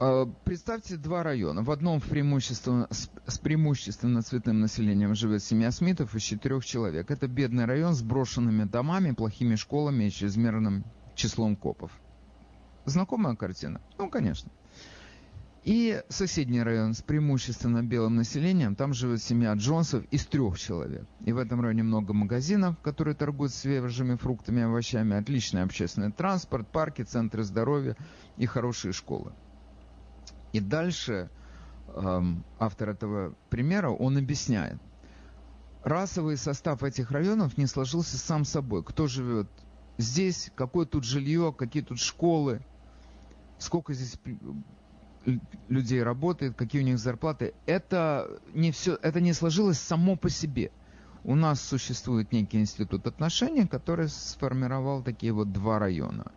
[0.00, 1.62] Э, представьте два района.
[1.62, 7.10] В одном преимущественно, с преимущественно цветным населением живет семья Смитов из четырех человек.
[7.10, 11.90] Это бедный район с брошенными домами, плохими школами и чрезмерным числом копов.
[12.84, 13.80] Знакомая картина?
[13.98, 14.50] Ну, конечно.
[15.64, 21.06] И соседний район с преимущественно белым населением, там живет семья Джонсов из трех человек.
[21.24, 26.68] И в этом районе много магазинов, которые торгуют свежими фруктами и овощами, отличный общественный транспорт,
[26.68, 27.96] парки, центры здоровья
[28.36, 29.32] и хорошие школы.
[30.52, 31.28] И дальше
[31.88, 34.78] эм, автор этого примера, он объясняет.
[35.82, 38.84] Расовый состав этих районов не сложился сам собой.
[38.84, 39.48] Кто живет
[39.96, 42.60] здесь, какое тут жилье, какие тут школы,
[43.58, 44.18] сколько здесь
[45.68, 50.70] людей работает, какие у них зарплаты, это не все, это не сложилось само по себе.
[51.24, 56.32] У нас существует некий институт отношений, который сформировал такие вот два района.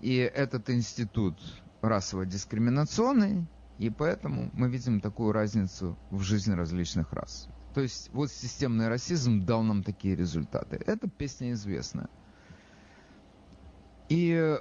[0.00, 1.38] И этот институт
[1.82, 3.46] расово-дискриминационный,
[3.78, 7.48] и поэтому мы видим такую разницу в жизни различных рас.
[7.74, 10.82] То есть вот системный расизм дал нам такие результаты.
[10.86, 12.08] Это песня известная.
[14.08, 14.58] И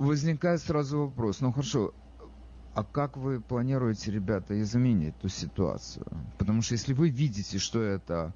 [0.00, 1.92] возникает сразу вопрос, ну хорошо,
[2.74, 6.06] а как вы планируете, ребята, изменить эту ситуацию?
[6.38, 8.32] Потому что если вы видите, что это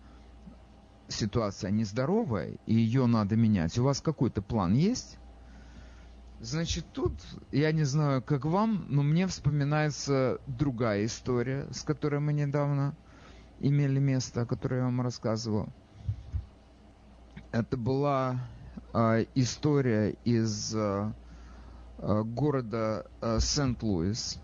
[1.08, 5.18] ситуация нездоровая, и ее надо менять, у вас какой-то план есть?
[6.40, 7.14] Значит, тут,
[7.50, 12.94] я не знаю, как вам, но мне вспоминается другая история, с которой мы недавно
[13.60, 15.70] имели место, о которой я вам рассказывал.
[17.52, 18.40] Это была
[18.92, 21.12] э, история из э,
[21.98, 24.40] города э, Сент-Луис,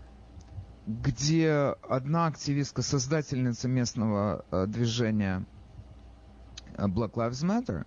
[0.87, 5.45] где одна активистка, создательница местного э, движения
[6.77, 7.85] Black Lives Matter,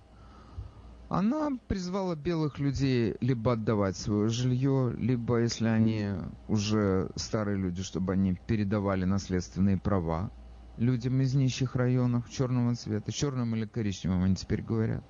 [1.09, 6.11] она призвала белых людей либо отдавать свое жилье, либо, если они
[6.49, 10.31] уже старые люди, чтобы они передавали наследственные права
[10.77, 15.05] людям из нищих районов черного цвета, черным или коричневым они теперь говорят.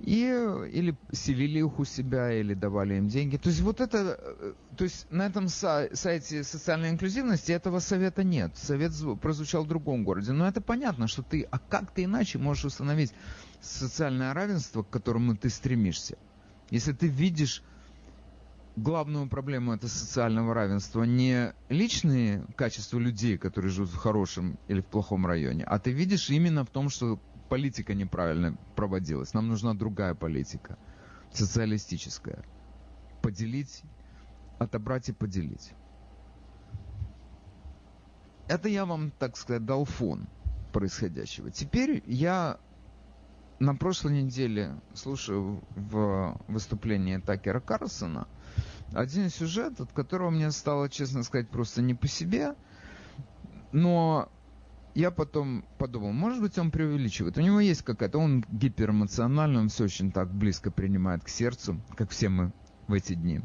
[0.00, 0.20] И
[0.72, 3.36] или селили их у себя, или давали им деньги.
[3.36, 8.56] То есть вот это, э, то есть на этом сайте социальной инклюзивности этого совета нет.
[8.56, 10.32] Совет прозвучал в другом городе.
[10.32, 13.12] Но это понятно, что ты, а как ты иначе можешь установить
[13.60, 16.16] социальное равенство, к которому ты стремишься?
[16.70, 17.64] Если ты видишь
[18.76, 24.86] главную проблему это социального равенства не личные качества людей, которые живут в хорошем или в
[24.86, 29.34] плохом районе, а ты видишь именно в том, что политика неправильно проводилась.
[29.34, 30.78] Нам нужна другая политика,
[31.32, 32.44] социалистическая.
[33.22, 33.82] Поделить,
[34.58, 35.72] отобрать и поделить.
[38.48, 40.28] Это я вам, так сказать, дал фон
[40.72, 41.50] происходящего.
[41.50, 42.58] Теперь я
[43.58, 48.28] на прошлой неделе слушаю в выступлении Такера Карлсона
[48.92, 52.54] один сюжет, от которого мне стало, честно сказать, просто не по себе,
[53.72, 54.30] но
[54.98, 57.38] я потом подумал, может быть, он преувеличивает.
[57.38, 62.10] У него есть какая-то, он гиперэмоциональный, он все очень так близко принимает к сердцу, как
[62.10, 62.52] все мы
[62.88, 63.40] в эти дни.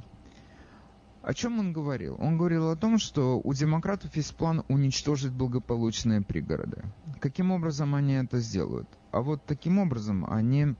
[1.21, 2.17] О чем он говорил?
[2.19, 6.85] Он говорил о том, что у демократов есть план уничтожить благополучные пригороды.
[7.19, 8.89] Каким образом они это сделают?
[9.11, 10.73] А вот таким образом они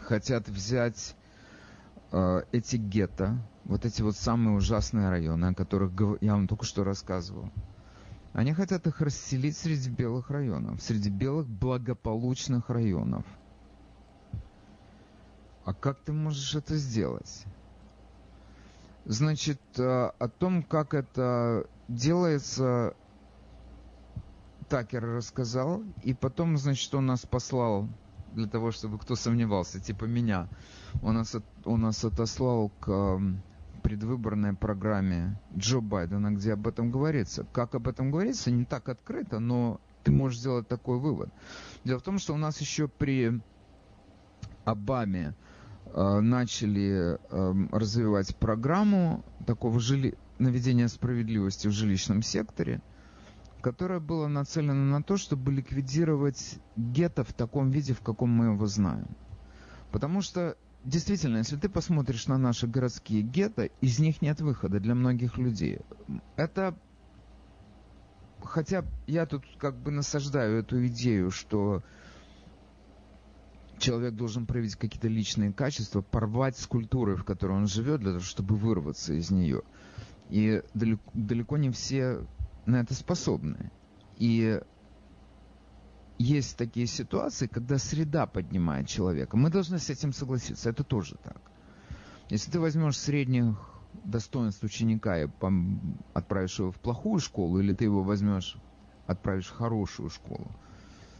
[0.00, 1.16] хотят взять
[2.12, 5.90] э, эти гетто, вот эти вот самые ужасные районы, о которых
[6.20, 7.50] я вам только что рассказывал,
[8.32, 13.24] они хотят их расселить среди белых районов, среди белых благополучных районов.
[15.64, 17.44] А как ты можешь это сделать?
[19.04, 22.94] Значит, э, о том, как это делается,
[24.68, 27.88] Такер рассказал, и потом, значит, он нас послал
[28.32, 30.48] для того, чтобы кто сомневался, типа меня,
[31.02, 33.20] он нас, он нас отослал к
[33.82, 37.46] предвыборной программе Джо Байдена, где об этом говорится.
[37.52, 41.30] Как об этом говорится, не так открыто, но ты можешь сделать такой вывод.
[41.84, 43.40] Дело в том, что у нас еще при
[44.64, 45.34] Обаме
[45.86, 50.16] э, начали э, развивать программу такого жили...
[50.38, 52.80] наведения справедливости в жилищном секторе,
[53.60, 58.66] которая была нацелена на то, чтобы ликвидировать гетто в таком виде, в каком мы его
[58.66, 59.08] знаем.
[59.90, 64.94] Потому что действительно, если ты посмотришь на наши городские гетто, из них нет выхода для
[64.94, 65.80] многих людей.
[66.36, 66.76] Это
[68.44, 71.82] хотя я тут как бы насаждаю эту идею, что
[73.78, 78.22] человек должен проявить какие-то личные качества, порвать с культурой, в которой он живет, для того,
[78.22, 79.62] чтобы вырваться из нее.
[80.30, 82.26] И далеко, далеко не все
[82.64, 83.70] на это способны.
[84.16, 84.60] И
[86.22, 89.36] есть такие ситуации, когда среда поднимает человека.
[89.36, 90.70] Мы должны с этим согласиться.
[90.70, 91.40] Это тоже так.
[92.30, 93.56] Если ты возьмешь средних
[94.04, 95.28] достоинств ученика и
[96.14, 98.56] отправишь его в плохую школу, или ты его возьмешь,
[99.06, 100.50] отправишь в хорошую школу,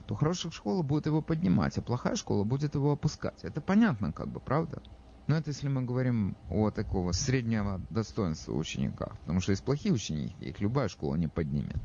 [0.07, 3.45] то хорошая школа будет его поднимать, а плохая школа будет его опускать.
[3.45, 4.83] Это понятно, как бы, правда?
[5.27, 9.13] Но это если мы говорим о такого среднего достоинства ученика.
[9.21, 11.79] Потому что есть плохие ученики, их любая школа не поднимет.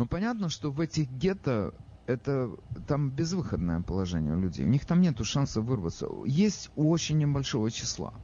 [0.00, 1.74] Но понятно, что в этих гетто
[2.06, 2.56] это
[2.88, 4.64] там безвыходное положение людей.
[4.64, 6.08] У них там нет шанса вырваться.
[6.24, 8.14] Есть у очень небольшого числа.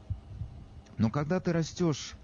[0.97, 2.17] Но когда ты растешь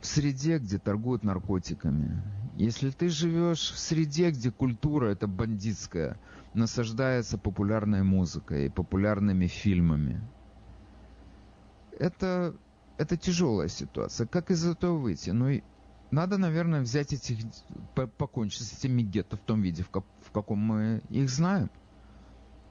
[0.00, 2.20] в среде, где торгуют наркотиками,
[2.56, 6.18] если ты живешь в среде, где культура это бандитская,
[6.52, 10.20] насаждается популярной музыкой, покупарными фильмами,
[11.96, 12.56] это,
[12.98, 14.26] это тяжелая ситуация.
[14.26, 15.30] Как из этого выйти?
[15.30, 15.60] Ну,
[16.14, 17.38] надо, наверное, взять этих,
[17.94, 21.70] покончить с этими гетто в том виде, в, как, в каком мы их знаем.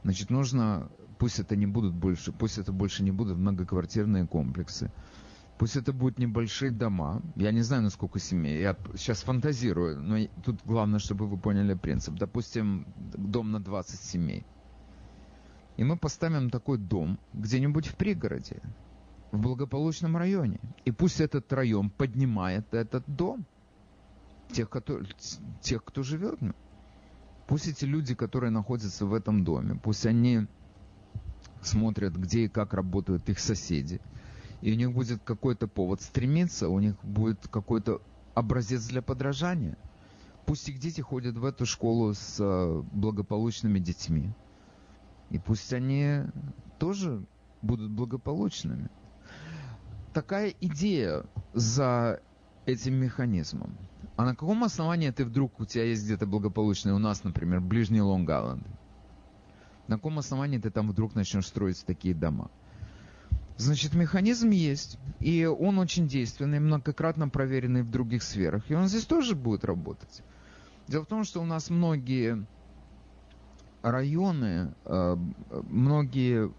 [0.04, 0.90] Значит, нужно,
[1.20, 4.92] пусть это не будут больше, пусть это больше не будут многоквартирные комплексы,
[5.58, 7.22] пусть это будут небольшие дома.
[7.36, 8.62] Я не знаю, насколько семей.
[8.62, 12.16] Я сейчас фантазирую, но тут главное, чтобы вы поняли принцип.
[12.16, 14.46] Допустим, дом на 20 семей.
[15.76, 18.62] И мы поставим такой дом где-нибудь в пригороде
[19.34, 20.60] в благополучном районе.
[20.86, 23.46] И пусть этот район поднимает этот дом.
[24.52, 25.02] Тех, кто,
[25.60, 26.40] тех, кто живет.
[27.48, 30.46] Пусть эти люди, которые находятся в этом доме, пусть они
[31.64, 34.00] смотрят, где и как работают их соседи.
[34.62, 38.04] И у них будет какой-то повод стремиться, у них будет какой-то
[38.36, 39.78] образец для подражания.
[40.46, 44.32] пусть их дети ходят в эту школу с э, благополучными детьми.
[45.32, 46.22] И пусть они
[46.78, 47.26] тоже
[47.64, 48.90] будут благополучными.
[50.14, 52.22] Такая идея за
[52.66, 53.76] этим механизмом.
[54.16, 58.00] А на каком основании ты вдруг, у тебя есть где-то благополучный, у нас, например, ближний
[58.00, 58.64] Лонг-Айленд,
[59.88, 62.52] на каком основании ты там вдруг начнешь строить такие дома?
[63.58, 69.06] Значит, механизм есть, и он очень действенный, многократно проверенный в других сферах, и он здесь
[69.06, 70.22] тоже будет работать.
[70.88, 72.46] Дело в том, что у нас многие
[73.82, 75.18] районы, э,
[75.70, 76.52] многие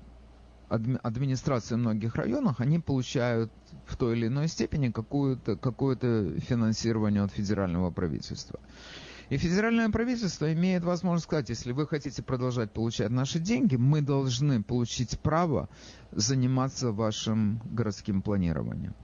[0.69, 3.53] администрации многих районах, они получают
[3.87, 5.97] в той или иной степени какое-то какое
[6.39, 8.59] финансирование от федерального правительства.
[9.31, 14.63] И федеральное правительство имеет возможность сказать, если вы хотите продолжать получать наши деньги, мы должны
[14.63, 15.69] получить право
[16.13, 18.95] заниматься вашим городским планированием.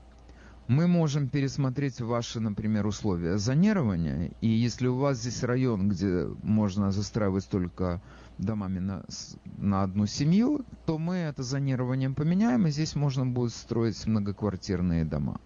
[0.67, 6.91] Мы можем пересмотреть ваши, например, условия зонирования, и если у вас здесь район, где можно
[6.91, 8.01] застраивать только
[8.41, 9.05] домами на,
[9.57, 15.39] на одну семью, то мы это зонирование поменяем, и здесь можно будет строить многоквартирные дома.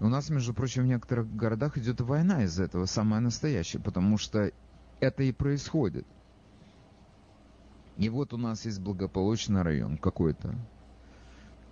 [0.00, 4.52] У нас, между прочим, в некоторых городах идет война из-за этого, самая настоящая, потому что
[5.00, 6.06] это и происходит.
[7.96, 10.54] И вот у нас есть благополучный район какой-то.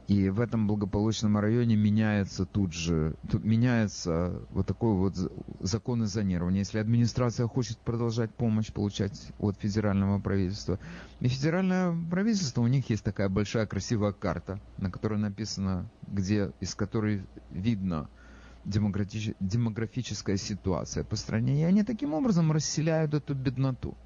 [0.08, 5.14] И в этом благополучном районе меняется тут же, тут меняется вот такой вот
[5.60, 6.60] закон зонирования.
[6.60, 10.80] Если администрация хочет продолжать помощь получать от федерального правительства.
[11.20, 16.74] И федеральное правительство, у них есть такая большая красивая карта, на которой написано, где, из
[16.74, 18.08] которой видно,
[18.64, 23.96] демографическая ситуация по стране, и они таким образом расселяют эту бедноту.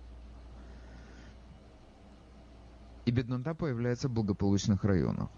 [3.06, 5.30] И беднота появляется в благополучных районах.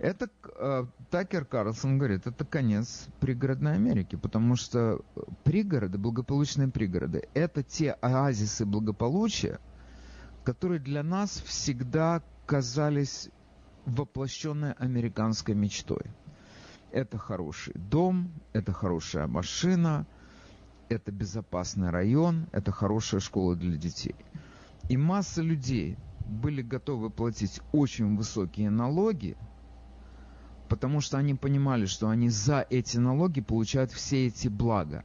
[0.00, 5.00] Это э, Такер Карлсон говорит, это конец пригородной Америки, потому что
[5.44, 9.60] пригороды, благополучные пригороды, это те оазисы благополучия,
[10.42, 13.28] которые для нас всегда казались
[13.84, 16.02] воплощенной американской мечтой
[16.92, 20.06] это хороший дом, это хорошая машина,
[20.88, 24.14] это безопасный район, это хорошая школа для детей.
[24.88, 25.96] И масса людей
[26.26, 29.36] были готовы платить очень высокие налоги,
[30.70, 35.04] потому что они понимали, что они за эти налоги получают все эти блага.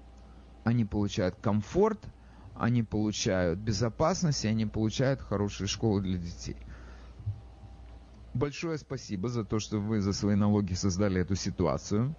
[0.63, 1.99] Они получают комфорт,
[2.55, 6.55] они получают безопасность, и они получают хорошую школу для детей–
[8.35, 12.15] большое спасибо за то, что вы за свои налоги создали эту ситуацию,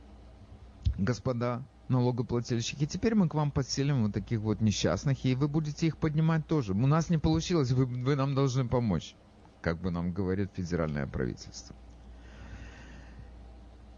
[0.99, 2.87] господа налогоплательщики.
[2.87, 6.73] Теперь мы к вам подселим вот таких вот несчастных, и вы будете их поднимать тоже.
[6.73, 9.15] У нас не получилось, вы, вы нам должны помочь,
[9.61, 11.77] как бы нам говорит федеральное правительство.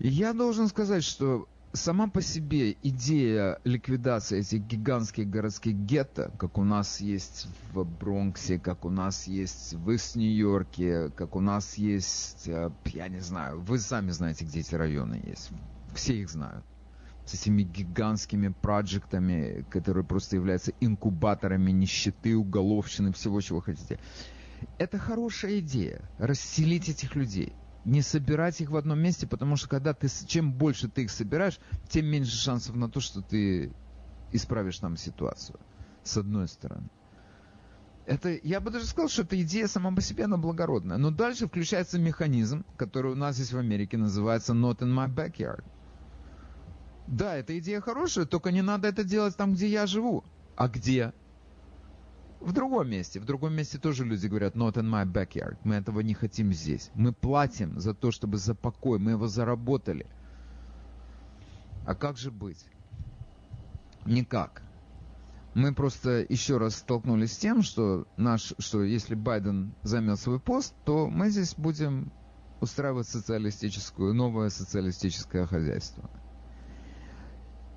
[0.01, 6.63] Я должен сказать, что сама по себе идея ликвидации этих гигантских городских гетто, как у
[6.63, 12.71] нас есть в Бронксе, как у нас есть в Ист-Нью-Йорке, как у нас есть, э,
[12.85, 15.51] я не знаю, вы сами знаете, где эти районы есть.
[15.95, 16.65] Все их знают.
[17.25, 23.99] С этими гигантскими проектами, которые просто являются инкубаторами нищеты, уголовщины, всего, чего хотите.
[24.79, 27.53] Это хорошая идея, расселить этих людей–
[27.89, 31.59] не собирать их в одном месте, потому что когда ты, чем больше ты их собираешь,
[31.89, 33.73] тем меньше шансов на то, что ты
[34.31, 35.59] исправишь там ситуацию.
[36.05, 36.89] С одной стороны.
[38.07, 40.97] Это, я бы даже сказал, что эта идея сама по себе, она благородная.
[40.97, 45.65] Но дальше включается механизм, который у нас здесь в Америке называется not in my backyard.
[47.07, 50.25] Да, эта идея хорошая, только не надо это делать там, где я живу.
[50.57, 51.13] А где?
[52.41, 53.21] В другом месте.
[53.21, 55.57] В другом месте тоже люди говорят, not in my backyard.
[55.65, 56.91] Мы этого не хотим здесь.
[56.95, 58.99] Мы платим за то, чтобы за покой.
[58.99, 60.07] Мы его заработали.
[61.85, 62.65] А как же быть?
[64.07, 64.63] Никак.
[65.55, 70.75] Мы просто еще раз столкнулись с тем, что, наш, что если Байден займет свой пост,
[70.85, 72.13] то мы здесь будем
[72.61, 76.11] устраивать социалистическую, новое социалистическое хозяйство.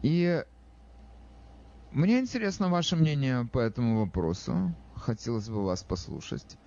[0.03, 0.43] И
[1.91, 4.73] мне интересно ваше мнение по этому вопросу.
[4.95, 6.57] Хотелось бы вас послушать.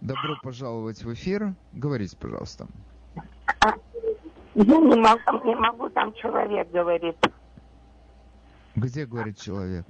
[0.00, 1.54] Добро пожаловать в эфир.
[1.72, 2.68] Говорите, пожалуйста.
[4.54, 7.16] Я не могу, не могу, там человек говорит.
[8.76, 9.86] Где говорит человек?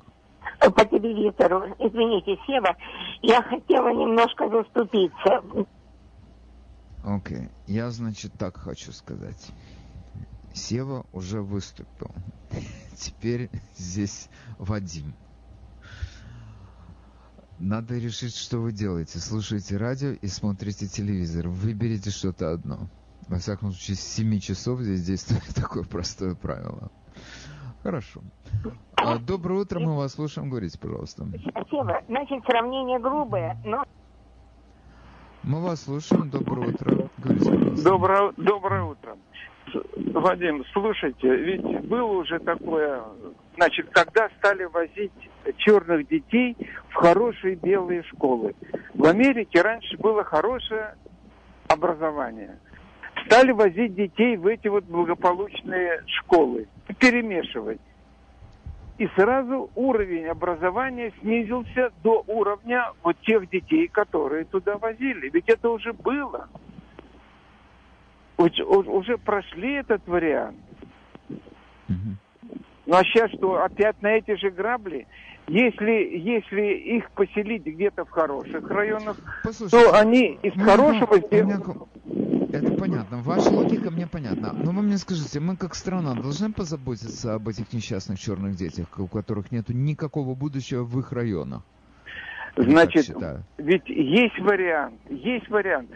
[0.60, 1.74] По телевизору.
[1.78, 2.76] Извините, Сева,
[3.22, 5.42] я хотела немножко заступиться.
[7.04, 7.50] Окей, okay.
[7.66, 9.50] я, значит, так хочу сказать.
[10.52, 12.10] Сева уже выступил.
[13.00, 14.28] Теперь здесь
[14.58, 15.14] Вадим.
[17.58, 19.18] Надо решить, что вы делаете.
[19.18, 21.48] Слушаете радио и смотрите телевизор.
[21.48, 22.88] Выберите что-то одно.
[23.28, 26.90] Во всяком случае, с 7 часов здесь действует такое простое правило.
[27.82, 28.20] Хорошо.
[28.96, 30.50] А, доброе утро, мы вас слушаем.
[30.50, 31.26] Говорите, пожалуйста.
[31.50, 32.02] Спасибо.
[32.06, 33.84] Значит, сравнение грубое, но...
[35.42, 36.28] Мы вас слушаем.
[36.28, 37.08] Доброе утро.
[37.16, 37.84] Говорите, пожалуйста.
[37.84, 39.16] Доброе, доброе утро.
[40.12, 43.02] Вадим, слушайте, ведь было уже такое,
[43.56, 45.12] значит, когда стали возить
[45.58, 46.56] черных детей
[46.88, 48.54] в хорошие белые школы.
[48.94, 50.94] В Америке раньше было хорошее
[51.68, 52.58] образование.
[53.26, 56.66] Стали возить детей в эти вот благополучные школы,
[56.98, 57.80] перемешивать.
[58.98, 65.30] И сразу уровень образования снизился до уровня вот тех детей, которые туда возили.
[65.30, 66.48] Ведь это уже было.
[68.40, 70.56] Уж- уж- Уже прошли этот вариант.
[72.86, 75.06] Ну а сейчас что, опять на эти же грабли?
[75.46, 81.14] Если, если их поселить где-то в хороших районах, Послушайте, то они из у меня хорошего
[81.14, 81.64] меня сделают...
[81.64, 83.18] к- Это понятно.
[83.18, 84.52] Ваша логика мне понятна.
[84.52, 89.06] Но вы мне скажите, мы как страна должны позаботиться об этих несчастных черных детях, у
[89.08, 91.62] которых нет никакого будущего в их районах?
[92.56, 93.42] Значит, считаю.
[93.58, 95.90] ведь есть вариант, есть вариант.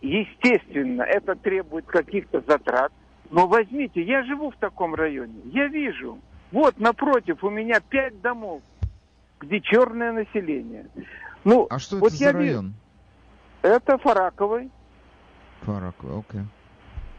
[0.00, 2.92] Естественно, это требует каких-то затрат.
[3.30, 6.18] Но возьмите, я живу в таком районе, я вижу.
[6.50, 8.60] Вот напротив у меня пять домов,
[9.40, 10.86] где черное население.
[11.44, 12.74] Ну, А что вот это за я вижу- район?
[13.62, 14.70] Это Фараковый.
[15.62, 16.40] Фараковый, окей.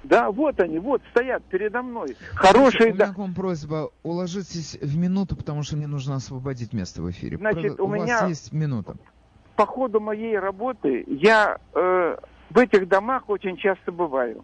[0.04, 2.16] Да, вот они, вот стоят передо мной.
[2.34, 3.14] У Хорошие, меня да.
[3.14, 7.38] к вам просьба, уложитесь в минуту, потому что мне нужно освободить место в эфире.
[7.38, 8.95] Значит, у у меня- вас есть минута.
[9.56, 12.18] по ходу моей работы я э,
[12.49, 14.43] в этих домах очень часто бываю.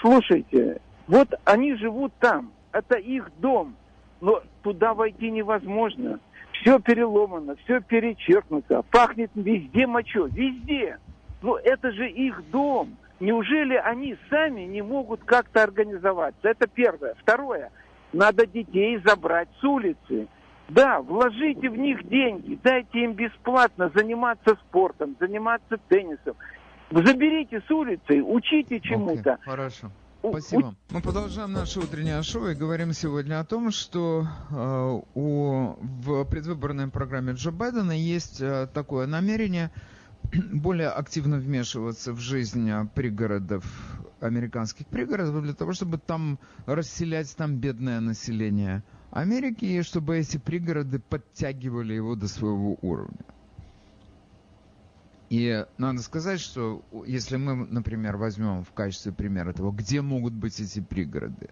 [0.00, 3.74] Слушайте, вот они живут там, это их дом,
[4.20, 6.20] но туда войти невозможно.
[6.52, 10.98] Все переломано, все перечеркнуто, пахнет везде мочой, везде.
[11.42, 12.96] Но это же их дом.
[13.20, 16.48] Неужели они сами не могут как-то организоваться?
[16.48, 17.14] Это первое.
[17.20, 17.70] Второе.
[18.12, 20.28] Надо детей забрать с улицы.
[20.68, 26.36] Да, вложите в них деньги, дайте им бесплатно заниматься спортом, заниматься теннисом.
[26.90, 29.34] Заберите с улицы, учите чему-то.
[29.34, 29.90] Окей, хорошо.
[30.26, 30.74] Спасибо.
[30.90, 36.88] Мы продолжаем наше утреннее шоу и говорим сегодня о том, что э, у, в предвыборной
[36.88, 39.70] программе Джо Байдена есть э, такое намерение
[40.52, 43.64] более активно вмешиваться в жизнь э, пригородов,
[44.20, 50.98] американских пригородов, для того, чтобы там расселять там бедное население Америки, и чтобы эти пригороды
[50.98, 53.24] подтягивали его до своего уровня.
[55.30, 60.60] И надо сказать, что если мы, например, возьмем в качестве примера того, где могут быть
[60.60, 61.50] эти пригороды,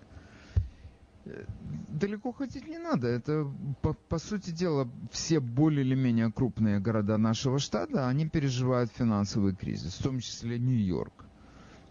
[1.89, 3.09] далеко ходить не надо.
[3.09, 3.47] Это,
[3.83, 9.55] по, по сути дела, все более или менее крупные города нашего штата, они переживают финансовый
[9.55, 11.25] кризис, в том числе Нью-Йорк.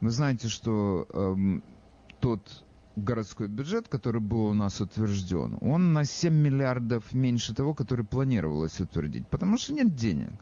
[0.02, 1.64] Вы знаете, что эм,
[2.20, 2.64] тот
[2.96, 8.80] городской бюджет, который был у нас утвержден, он на 7 миллиардов меньше того, который планировалось
[8.80, 10.34] утвердить, потому что нет денег.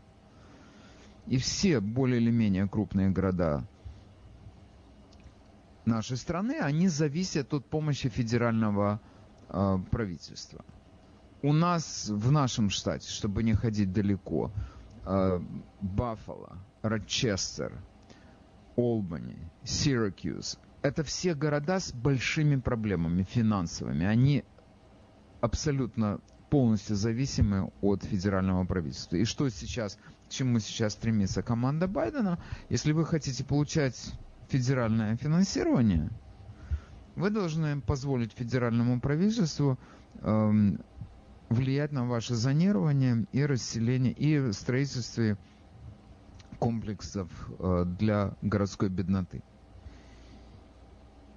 [1.27, 3.67] И все более или менее крупные города
[5.89, 9.01] нашей страны, они зависят от помощи федерального
[9.49, 10.63] э, правительства.
[11.41, 14.51] У нас в нашем штате, чтобы не ходить далеко,
[15.05, 15.39] э,
[15.81, 17.73] Баффало, Рочестер,
[18.75, 24.05] Олбани, Сиракьюз, это все города с большими проблемами финансовыми.
[24.05, 24.43] Они
[25.41, 26.19] абсолютно
[26.49, 29.17] полностью зависимы от федерального правительства.
[29.17, 32.39] И что сейчас, к чему сейчас стремится команда Байдена?
[32.69, 34.13] Если вы хотите получать
[34.49, 36.09] федеральное финансирование,
[37.15, 39.77] вы должны позволить федеральному правительству
[40.21, 40.79] эм,
[41.49, 45.37] влиять на ваше зонирование и расселение, и строительство
[46.59, 47.29] комплексов
[47.59, 49.41] э, для городской бедноты.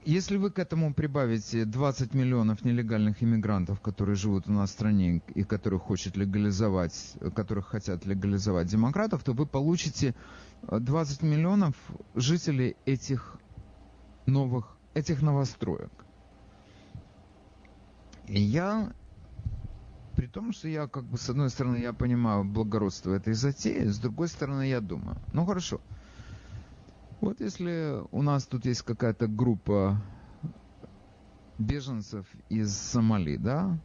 [0.04, 5.22] Если вы к этому прибавите 20 миллионов нелегальных иммигрантов, которые живут у нас в стране
[5.34, 10.14] и которых хочет легализовать, которых хотят легализовать демократов, то вы получите э,
[10.68, 11.74] 20 миллионов
[12.14, 13.38] жителей этих
[14.26, 15.92] новых, этих новостроек.
[18.26, 18.92] И я,
[20.16, 23.98] при том, что я как бы с одной стороны я понимаю благородство этой затеи, с
[23.98, 25.80] другой стороны я думаю, ну хорошо,
[27.20, 30.00] вот если у нас тут есть какая-то группа
[31.58, 33.78] беженцев из Сомали, да,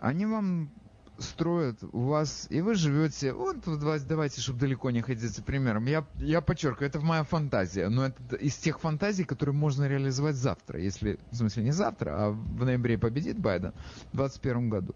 [0.00, 0.70] они вам
[1.18, 3.56] строят у вас, и вы живете, вот
[4.06, 5.86] давайте, чтобы далеко не ходить за примером.
[5.86, 10.80] Я, я подчеркиваю, это моя фантазия, но это из тех фантазий, которые можно реализовать завтра,
[10.80, 13.72] если, в смысле, не завтра, а в ноябре победит Байден
[14.12, 14.94] в 2021 году.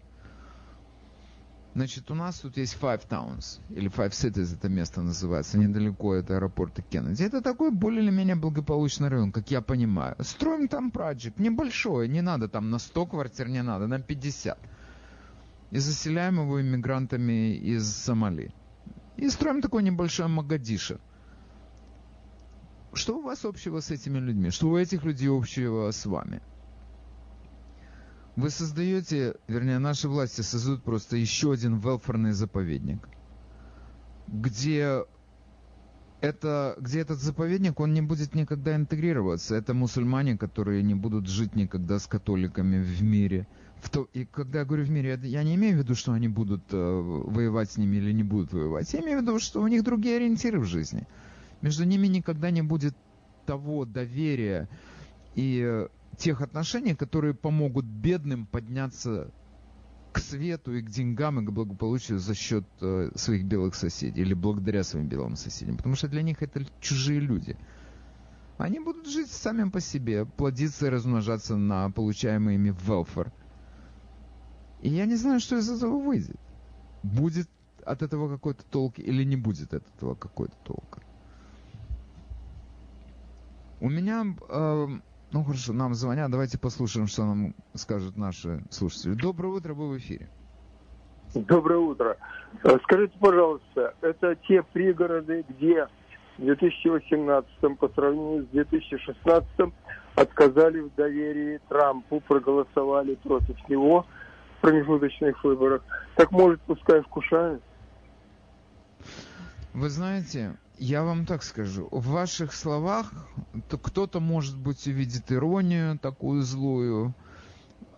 [1.75, 6.31] Значит, у нас тут есть Five Towns, или Five Cities это место называется, недалеко от
[6.31, 7.23] аэропорта Кеннеди.
[7.23, 10.15] Это такой более или менее благополучный район, как я понимаю.
[10.19, 14.57] Строим там проект, небольшой, не надо там на 100 квартир, не надо, на 50.
[15.71, 18.53] И заселяем его иммигрантами из Сомали.
[19.17, 20.99] И строим такой небольшой Магадиша.
[22.93, 24.49] Что у вас общего с этими людьми?
[24.49, 26.41] Что у этих людей общего с вами?
[28.35, 33.07] Вы создаете, вернее, наши власти создают просто еще один велфорный заповедник,
[34.27, 35.03] где
[36.21, 39.55] это, где этот заповедник, он не будет никогда интегрироваться.
[39.55, 43.47] Это мусульмане, которые не будут жить никогда с католиками в мире.
[43.81, 46.27] В то, и когда я говорю в мире, я не имею в виду, что они
[46.27, 48.93] будут э, воевать с ними или не будут воевать.
[48.93, 51.07] Я имею в виду, что у них другие ориентиры в жизни.
[51.61, 52.95] Между ними никогда не будет
[53.45, 54.67] того доверия
[55.35, 59.31] и э, тех отношений, которые помогут бедным подняться
[60.11, 64.33] к свету и к деньгам и к благополучию за счет э, своих белых соседей или
[64.33, 65.77] благодаря своим белым соседям.
[65.77, 67.55] Потому что для них это чужие люди.
[68.57, 73.31] Они будут жить сами по себе, плодиться и размножаться на получаемый ими велфор.
[74.81, 76.37] И я не знаю, что из этого выйдет.
[77.03, 77.47] Будет
[77.85, 80.99] от этого какой-то толк или не будет от этого какой-то толк.
[83.81, 84.87] У меня э,
[85.31, 89.13] ну хорошо, нам звонят, давайте послушаем, что нам скажут наши слушатели.
[89.13, 90.27] Доброе утро, вы в эфире.
[91.35, 92.17] Доброе утро.
[92.63, 95.87] Э, скажите, пожалуйста, это те пригороды, где
[96.37, 99.47] в 2018 по сравнению с 2016
[100.15, 104.07] отказали в доверии Трампу, проголосовали против него
[104.61, 105.81] промежуточных выборах.
[106.15, 107.61] Так может, пускай вкушают?
[109.73, 113.11] Вы знаете, я вам так скажу, в ваших словах
[113.69, 117.13] то кто-то, может быть, увидит иронию такую злую,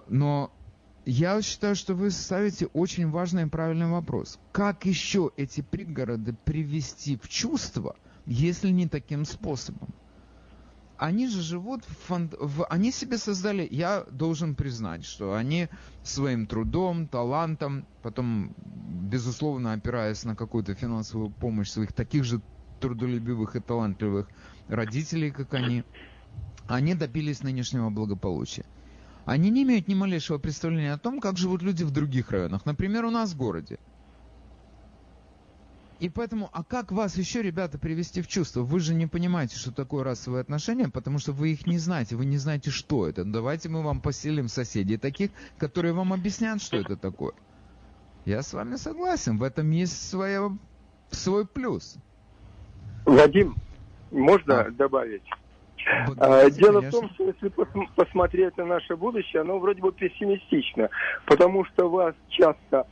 [0.08, 0.52] но
[1.06, 4.40] я считаю, что вы ставите очень важный и правильный вопрос.
[4.52, 7.96] Как еще эти пригороды привести в чувство,
[8.26, 9.90] если не таким способом?
[11.02, 12.30] Они же живут в, фан...
[12.40, 12.64] в...
[12.66, 13.68] Они себе создали...
[13.72, 15.68] Я должен признать, что они
[16.04, 18.54] своим трудом, талантом, потом,
[19.10, 22.40] безусловно, опираясь на какую-то финансовую помощь своих таких же
[22.80, 24.30] трудолюбивых и талантливых
[24.68, 25.84] родителей, как они,
[26.68, 28.66] они добились нынешнего благополучия.
[29.26, 32.68] Они не имеют ни малейшего представления о том, как живут люди в других районах.
[32.68, 33.80] Например, у нас в городе.
[36.02, 38.62] И поэтому, а как вас еще, ребята, привести в чувство?
[38.62, 42.26] Вы же не понимаете, что такое расовые отношения, потому что вы их не знаете, вы
[42.26, 43.24] не знаете, что это.
[43.24, 45.30] Давайте мы вам поселим соседей таких,
[45.60, 47.34] которые вам объяснят, что это такое.
[48.26, 50.50] Я с вами согласен, в этом есть своя,
[51.12, 51.98] свой плюс.
[53.06, 53.54] Вадим,
[54.10, 54.72] можно а.
[54.72, 55.24] добавить?
[56.18, 56.90] А, дело конечно.
[56.90, 57.50] в том, что если
[57.96, 60.90] посмотреть на наше будущее, оно вроде бы пессимистично,
[61.28, 62.88] потому что вас часто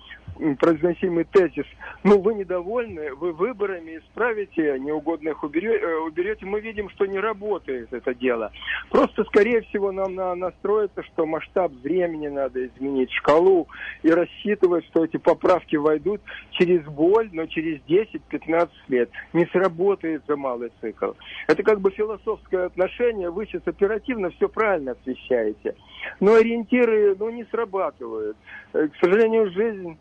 [0.60, 1.66] произносимый тезис,
[2.04, 8.14] ну, вы недовольны, вы выборами исправите, неугодных э, уберете, мы видим, что не работает это
[8.14, 8.52] дело.
[8.90, 13.68] Просто, скорее всего, нам настроиться, что масштаб времени надо изменить, шкалу,
[14.04, 16.22] и рассчитывать, что эти поправки войдут
[16.52, 19.10] через боль, но через 10-15 лет.
[19.34, 21.12] Не сработает за малый цикл.
[21.48, 25.76] Это как бы философское отношение, вы сейчас оперативно все правильно освещаете,
[26.20, 28.38] но ориентиры, ну, не срабатывают.
[28.74, 29.98] Э, к сожалению, жизнь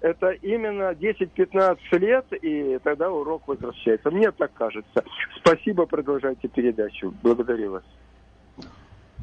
[0.00, 4.10] это именно 10-15 лет, и тогда урок возвращается.
[4.10, 5.04] Мне так кажется.
[5.38, 7.14] Спасибо, продолжайте передачу.
[7.22, 7.84] Благодарю вас.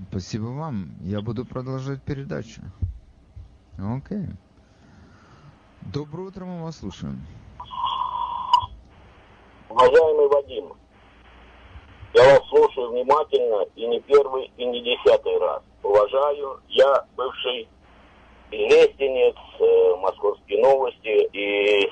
[0.10, 0.92] Спасибо вам.
[1.02, 2.62] Я буду продолжать передачу.
[3.78, 4.28] Окей.
[5.82, 7.22] Доброе утро, мы вас слушаем.
[9.70, 10.74] Уважаемый Вадим,
[12.14, 15.62] я вас слушаю внимательно и не первый, и не десятый раз.
[15.84, 17.68] Уважаю, я бывший
[18.52, 21.90] Лестенец, э, Московские новости и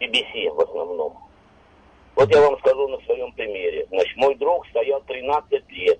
[0.00, 1.18] BBC в основном.
[2.14, 3.86] Вот я вам скажу на своем примере.
[3.90, 5.98] Значит, мой друг стоял 13 лет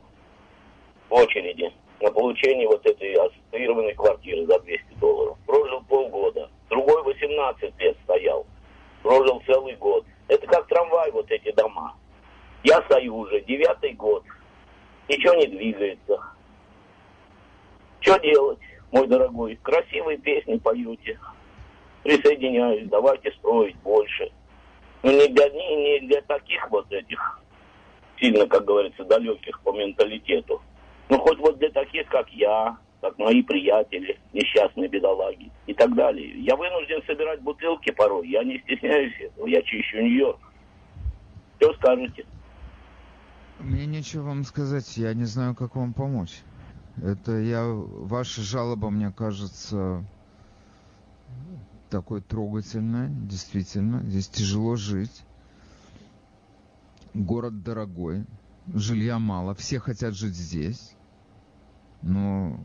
[1.08, 5.38] в очереди на получение вот этой ассоциированной квартиры за 200 долларов.
[5.46, 6.50] Прожил полгода.
[6.68, 8.46] Другой 18 лет стоял.
[9.02, 10.04] Прожил целый год.
[10.28, 11.96] Это как трамвай, вот эти дома.
[12.62, 14.22] Я стою уже девятый год.
[15.08, 16.20] Ничего не двигается.
[18.00, 18.60] Что делать?
[18.92, 21.18] Мой дорогой, красивые песни поете.
[22.02, 24.30] Присоединяюсь, давайте строить больше.
[25.02, 27.40] Но не для, не, не для таких вот этих,
[28.18, 30.60] сильно, как говорится, далеких по менталитету.
[31.08, 36.40] Ну, хоть вот для таких, как я, как мои приятели, несчастные бедолаги и так далее.
[36.40, 40.38] Я вынужден собирать бутылки порой, я не стесняюсь этого, я чищу Нью-Йорк.
[41.58, 42.26] Что скажете?
[43.58, 46.42] Мне нечего вам сказать, я не знаю, как вам помочь.
[47.02, 50.04] Это я, ваша жалоба, мне кажется,
[51.88, 54.02] такое трогательное, действительно.
[54.02, 55.24] Здесь тяжело жить.
[57.14, 58.26] Город дорогой,
[58.72, 60.94] жилья мало, все хотят жить здесь.
[62.02, 62.60] Но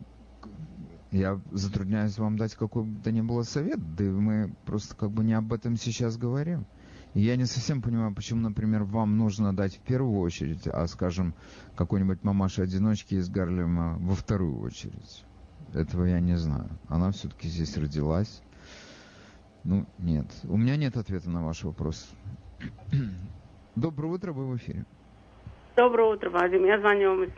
[1.12, 5.12] я затрудняюсь вам дать какой бы то ни было совет, да и мы просто как
[5.12, 6.66] бы не об этом сейчас говорим.
[7.16, 11.34] Я не совсем понимаю, почему, например, вам нужно дать в первую очередь, а, скажем,
[11.78, 15.24] какой-нибудь мамаше-одиночке из Гарлема во вторую очередь.
[15.74, 16.68] Этого я не знаю.
[16.90, 18.42] Она все-таки здесь родилась.
[19.64, 20.26] Ну, нет.
[20.44, 22.12] У меня нет ответа на ваш вопрос.
[23.78, 24.84] Доброе утро, вы в эфире.
[25.78, 26.66] Доброе утро, Вадим.
[26.66, 27.32] Я звоню вам из,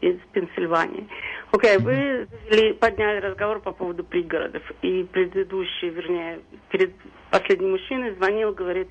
[0.00, 1.08] из Пенсильвании.
[1.50, 4.62] Окей, okay, вы завели, подняли разговор по поводу пригородов.
[4.82, 6.92] И предыдущий, вернее, перед
[7.30, 8.88] последним мужчиной звонил, говорит,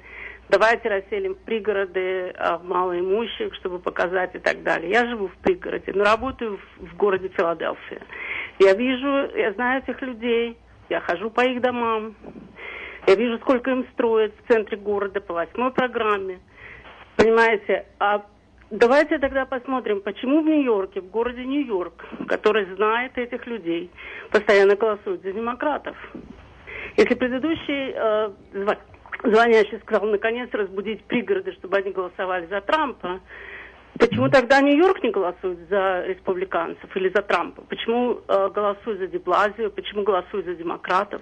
[0.54, 4.92] давайте расселим пригороды а, малоимущих, чтобы показать и так далее.
[4.92, 8.02] Я живу в пригороде, но работаю в, в городе Филадельфия.
[8.60, 10.56] Я вижу, я знаю этих людей,
[10.90, 12.16] я хожу по их домам,
[13.08, 16.40] я вижу, сколько им строят в центре города по восьмой программе.
[17.16, 18.24] Понимаете, а
[18.70, 23.90] давайте тогда посмотрим, почему в Нью-Йорке, в городе Нью-Йорк, который знает этих людей,
[24.30, 25.98] постоянно голосуют за демократов.
[26.96, 28.30] Если предыдущий э,
[29.24, 33.20] звонящий сказал, наконец, разбудить пригороды, чтобы они голосовали за Трампа,
[33.98, 37.64] почему тогда Нью-Йорк не голосует за республиканцев или за Трампа?
[37.64, 39.72] Почему э, голосуют за Деблазию?
[39.72, 41.22] Почему голосуют за демократов?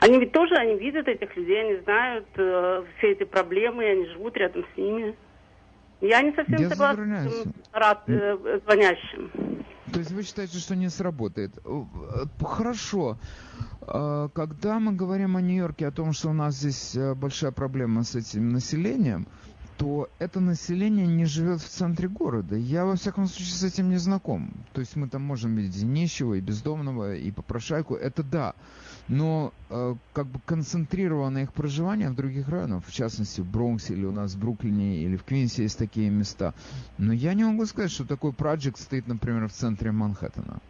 [0.00, 4.06] Они ведь тоже, они видят этих людей, они знают э, все эти проблемы, и они
[4.06, 5.14] живут рядом с ними.
[6.00, 9.30] Я не совсем Я согласна с рад, э, звонящим.
[9.92, 11.58] То есть вы считаете, что не сработает?
[11.64, 11.84] Э,
[12.40, 13.18] хорошо.
[13.82, 18.02] А, когда мы говорим о Нью-Йорке, о том, что у нас здесь э, большая проблема
[18.02, 19.26] с этим населением,
[19.76, 22.56] то это население не живет в центре города.
[22.56, 24.52] Я, во всяком случае, с этим не знаком.
[24.72, 28.54] То есть мы там можем видеть и нищего, и бездомного, и попрошайку, это да.
[29.12, 34.06] Но э, как бы концентрированное их проживание в других районах, в частности в Бронксе или
[34.06, 36.54] у нас в Бруклине или в Квинсе есть такие места.
[36.96, 40.60] Но я не могу сказать, что такой проект стоит, например, в центре Манхэттена.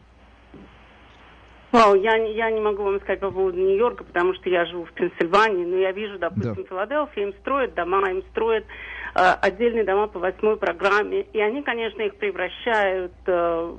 [1.71, 4.93] Вау, я, я не могу вам сказать по поводу Нью-Йорка, потому что я живу в
[4.93, 6.65] Пенсильвании, но я вижу, допустим, да.
[6.65, 8.65] Филадельфия, им строят дома, им строят
[9.15, 13.73] э, отдельные дома по восьмой программе, и они, конечно, их превращают э,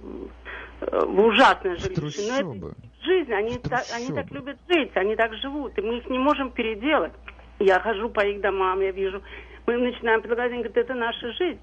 [0.80, 2.22] в ужасное жилище.
[2.30, 6.10] Но это жизнь, они так, они так любят жить, они так живут, и мы их
[6.10, 7.14] не можем переделать.
[7.60, 9.22] Я хожу по их домам, я вижу,
[9.66, 11.60] мы начинаем предлагать, они говорят, это наша жизнь.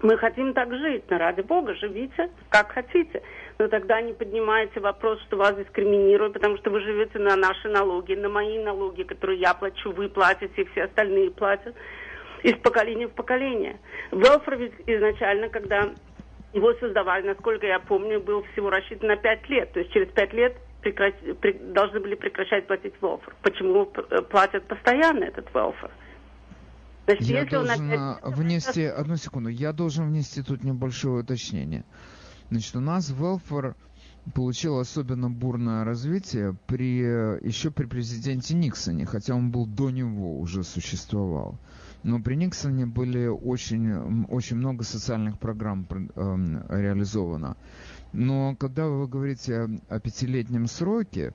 [0.00, 3.22] Мы хотим так жить, но ради Бога, живите как хотите.
[3.58, 8.14] Но тогда не поднимаете вопрос, что вас дискриминируют, потому что вы живете на наши налоги,
[8.14, 11.74] на мои налоги, которые я плачу, вы платите, и все остальные платят
[12.44, 13.80] из поколения в поколение.
[14.12, 15.90] Велфер ведь изначально, когда
[16.52, 19.72] его создавали, насколько я помню, был всего рассчитан на пять лет.
[19.72, 23.34] То есть через пять лет прекрати, при, должны были прекращать платить велфер.
[23.42, 23.86] Почему
[24.30, 25.90] платят постоянно этот велфер?
[27.06, 28.36] Значит, я должен опять...
[28.36, 31.84] внести, одну секунду, я должен внести тут небольшое уточнение.
[32.50, 33.74] Значит, у нас welfare
[34.34, 36.98] получил особенно бурное развитие при,
[37.46, 41.58] еще при президенте Никсоне, хотя он был до него, уже существовал.
[42.02, 47.56] Но при Никсоне были очень, очень много социальных программ э, реализовано.
[48.12, 51.34] Но когда вы говорите о, пятилетнем сроке,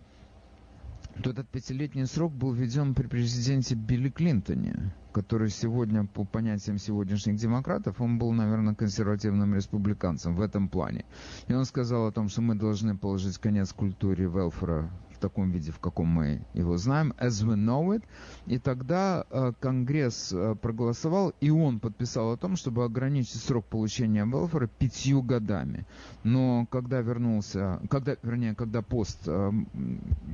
[1.21, 7.37] то этот пятилетний срок был введен при президенте Билли Клинтоне который сегодня, по понятиям сегодняшних
[7.37, 11.05] демократов, он был, наверное, консервативным республиканцем в этом плане.
[11.47, 14.89] И он сказал о том, что мы должны положить конец культуре велфора
[15.23, 18.03] таком виде, в каком мы его знаем, as we know it.
[18.45, 24.25] И тогда э, Конгресс э, проголосовал, и он подписал о том, чтобы ограничить срок получения
[24.25, 25.85] велфора пятью годами.
[26.23, 29.51] Но когда вернулся, когда, вернее, когда пост э,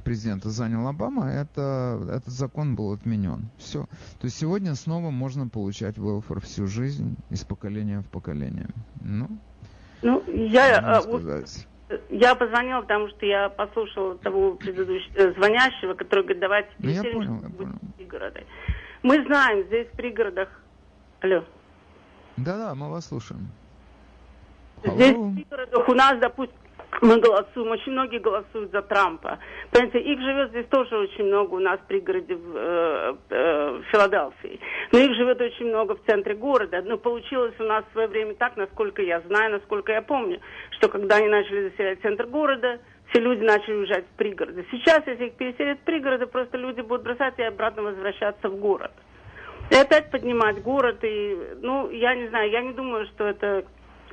[0.03, 3.49] президента занял Обама, это, этот закон был отменен.
[3.59, 3.85] Все.
[4.19, 8.69] То есть сегодня снова можно получать велфор всю жизнь, из поколения в поколение.
[9.01, 9.27] Ну,
[10.01, 11.67] ну я, сказать.
[12.09, 17.47] Я позвонила, потому что я послушала того предыдущего э, звонящего, который говорит, давайте ну, переселимся
[17.47, 18.45] в пригороды.
[19.01, 20.49] Мы знаем, здесь в пригородах...
[21.21, 21.43] Алло.
[22.37, 23.49] Да-да, мы вас слушаем.
[24.83, 26.57] Здесь в пригородах у нас, допустим,
[27.01, 29.39] мы голосуем, очень многие голосуют за Трампа.
[29.71, 33.83] Понимаете, их живет здесь тоже очень много у нас в пригороде в, э, э, в
[33.91, 34.59] Филадельфии.
[34.91, 36.81] Но их живет очень много в центре города.
[36.81, 40.39] Но получилось у нас в свое время так, насколько я знаю, насколько я помню,
[40.71, 42.79] что когда они начали заселять центр города,
[43.09, 44.65] все люди начали уезжать в пригороды.
[44.71, 48.91] Сейчас, если их переселят в пригороды, просто люди будут бросать и обратно возвращаться в город.
[49.71, 50.97] И опять поднимать город.
[51.03, 53.65] И, ну, я не знаю, я не думаю, что это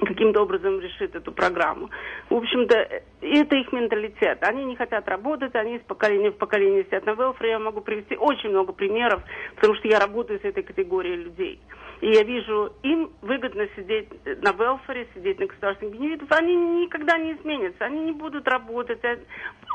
[0.04, 1.90] каким-то образом решит эту программу.
[2.28, 2.74] В общем-то,
[3.20, 4.42] это их менталитет.
[4.42, 7.50] Они не хотят работать, они из поколения в поколение сидят на велфере.
[7.50, 9.22] Я могу привести очень много примеров,
[9.54, 11.60] потому что я работаю с этой категорией людей.
[12.00, 14.08] И я вижу, им выгодно сидеть
[14.42, 16.38] на велфере, сидеть на государственных бенефитах.
[16.38, 19.00] Они никогда не изменятся, они не будут работать.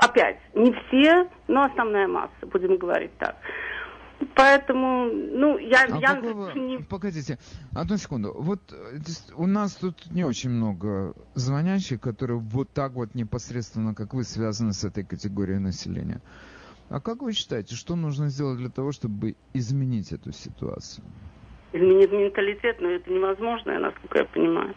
[0.04, 3.38] Опять, не все, но основная масса, будем говорить так.
[4.36, 5.86] Поэтому, ну, я...
[5.90, 6.54] А я вы...
[6.60, 6.78] не...
[6.80, 7.38] Погодите,
[7.76, 8.34] одну секунду.
[8.38, 9.00] Вот э,
[9.36, 14.74] у нас тут не очень много звонящих, которые вот так вот непосредственно, как вы, связаны
[14.74, 16.22] с этой категорией населения.
[16.90, 21.06] А как вы считаете, что нужно сделать для того, чтобы изменить эту ситуацию?
[21.74, 24.76] Изменить менталитет, но это невозможно, насколько я понимаю.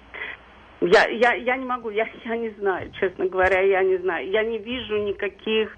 [0.80, 4.30] Я, я, я не могу, я, я не знаю, честно говоря, я не знаю.
[4.30, 5.76] Я не вижу никаких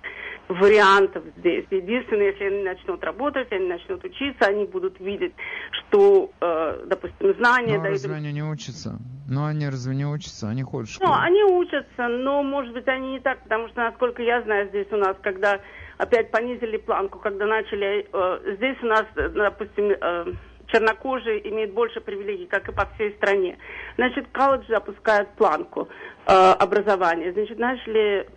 [0.48, 1.64] вариантов здесь.
[1.70, 5.34] Единственное, если они начнут работать, они начнут учиться, они будут видеть,
[5.70, 7.78] что, э, допустим, знания...
[7.78, 8.98] Но да, разве они не учатся?
[9.28, 10.48] Но они разве не учатся?
[10.48, 11.10] Они ходят в школу.
[11.10, 14.86] Ну, они учатся, но, может быть, они не так, потому что, насколько я знаю, здесь
[14.92, 15.60] у нас, когда
[15.98, 18.08] опять понизили планку, когда начали...
[18.12, 19.90] Э, здесь у нас, допустим...
[20.00, 20.32] Э,
[20.68, 23.56] чернокожие имеют больше привилегий, как и по всей стране.
[23.96, 25.88] Значит, колледжи опускают планку
[26.26, 27.32] э, образования.
[27.32, 28.28] Значит, начали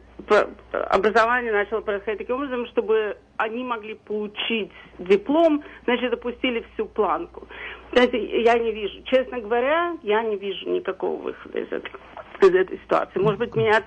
[0.72, 7.48] образование начало происходить таким образом, чтобы они могли получить диплом, значит, опустили всю планку.
[7.92, 11.92] Знаете, я не вижу, честно говоря, я не вижу никакого выхода из этой,
[12.42, 13.20] из этой ситуации.
[13.20, 13.84] Может быть, меня...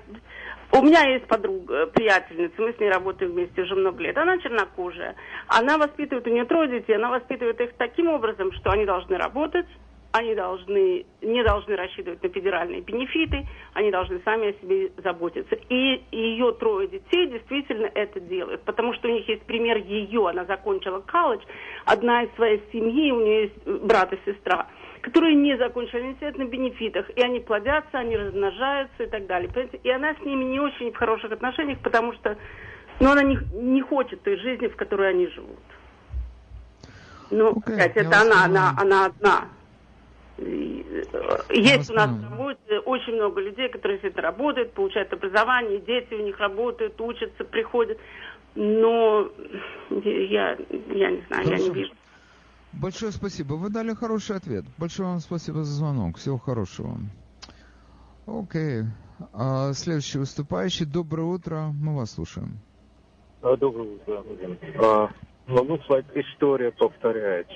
[0.75, 4.17] У меня есть подруга, приятельница, мы с ней работаем вместе уже много лет.
[4.17, 5.17] Она чернокожая.
[5.47, 9.67] Она воспитывает, у нее трое детей, она воспитывает их таким образом, что они должны работать,
[10.13, 15.57] они должны, не должны рассчитывать на федеральные бенефиты, они должны сами о себе заботиться.
[15.69, 20.45] И ее трое детей действительно это делают, потому что у них есть пример ее, она
[20.45, 21.43] закончила колледж,
[21.87, 24.67] одна из своей семьи, у нее есть брат и сестра,
[25.01, 29.49] которые не закончили, они сидят на бенефитах, и они плодятся, они размножаются и так далее.
[29.49, 29.81] Понимаете?
[29.83, 32.37] И она с ними не очень в хороших отношениях, потому что
[33.01, 35.59] ну, она не, не хочет той жизни, в которой они живут.
[37.31, 39.49] Ну, okay, опять, это она, она, она одна.
[41.51, 46.23] Есть у нас работе очень много людей, которые все это работают, получают образование, дети у
[46.23, 47.99] них работают, учатся, приходят.
[48.55, 49.31] Но
[49.91, 50.57] я,
[50.91, 51.53] я не знаю, Хорошо.
[51.53, 51.93] я не вижу.
[52.73, 53.55] Большое спасибо.
[53.55, 54.65] Вы дали хороший ответ.
[54.79, 56.17] Большое вам спасибо за звонок.
[56.17, 56.99] Всего хорошего.
[58.27, 58.85] Окей.
[59.33, 60.85] А, следующий выступающий.
[60.87, 61.71] Доброе утро.
[61.81, 62.59] Мы вас слушаем.
[63.43, 64.25] А, доброе утро.
[64.79, 65.11] А,
[65.47, 65.77] ну,
[66.15, 67.55] история повторяется.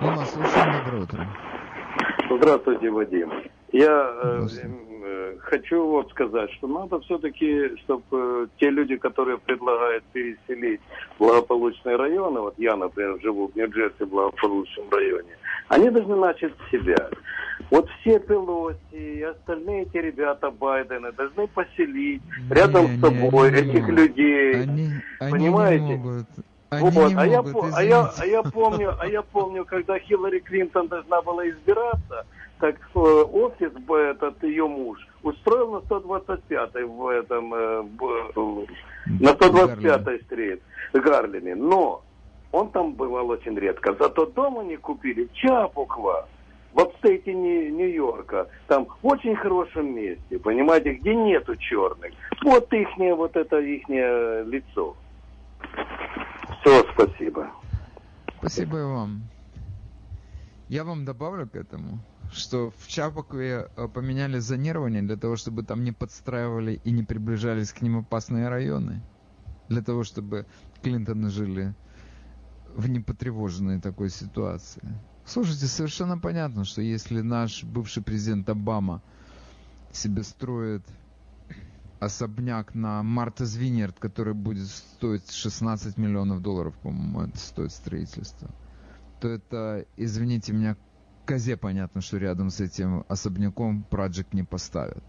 [0.00, 0.84] Мы вас слушаем.
[0.84, 1.26] Доброе утро.
[2.30, 3.30] Здравствуйте, Вадим.
[3.72, 4.46] Я э,
[5.04, 10.80] э, хочу вот сказать, что надо все-таки, чтобы э, те люди, которые предлагают переселить
[11.18, 15.36] благополучные районы, вот я, например, живу в Нью-Джерси в благополучном районе,
[15.68, 17.10] они должны начать с себя.
[17.70, 23.82] Вот все Пелоси и остальные эти ребята Байдена должны поселить не, рядом с собой этих
[23.82, 23.98] могут.
[23.98, 24.62] людей.
[24.62, 25.84] Они, Понимаете?
[25.84, 26.26] Они не могут.
[26.70, 27.40] Они вот, а, я,
[27.74, 32.24] а, я, а я помню, а я помню, когда Хиллари Клинтон должна была избираться,
[32.60, 37.82] так э, офис этот ее муж устроил на 125-й в этом э,
[39.18, 40.62] на 125-й стрит
[40.92, 41.56] Гарлеме.
[41.56, 42.04] Но
[42.52, 43.96] он там бывал очень редко.
[43.98, 46.28] Зато дом они купили Чапуква,
[46.72, 48.46] в апстейте Нью-Йорка.
[48.68, 52.12] Там в очень хорошем месте, понимаете, где нету черных.
[52.44, 54.94] Вот ихнее, вот это ихнее лицо.
[56.60, 57.50] Все, спасибо.
[58.38, 59.22] Спасибо вам.
[60.68, 62.00] Я вам добавлю к этому,
[62.32, 67.72] что в Чапакове э, поменяли зонирование для того, чтобы там не подстраивали и не приближались
[67.72, 69.02] к ним опасные районы.
[69.68, 70.46] Для того, чтобы
[70.82, 71.74] Клинтоны жили
[72.74, 74.82] в непотревоженной такой ситуации.
[75.24, 79.02] Слушайте, совершенно понятно, что если наш бывший президент Обама
[79.92, 80.82] себе строит
[82.00, 88.50] особняк на Мартас Винерд, который будет стоить 16 миллионов долларов, по-моему, это стоит строительство,
[89.20, 90.76] то это, извините меня,
[91.26, 95.04] козе понятно, что рядом с этим особняком проект не поставят.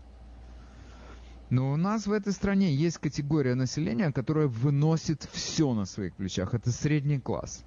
[1.49, 6.53] Но у нас в этой стране есть категория населения, которая выносит все на своих плечах.
[6.53, 7.63] Это средний класс.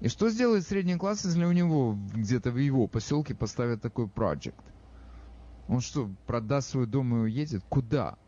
[0.00, 4.64] И что сделает средний класс, если у него где-то в его поселке поставят такой проект?
[5.68, 7.62] Он что, продаст свой дом и уедет?
[7.68, 8.18] Куда?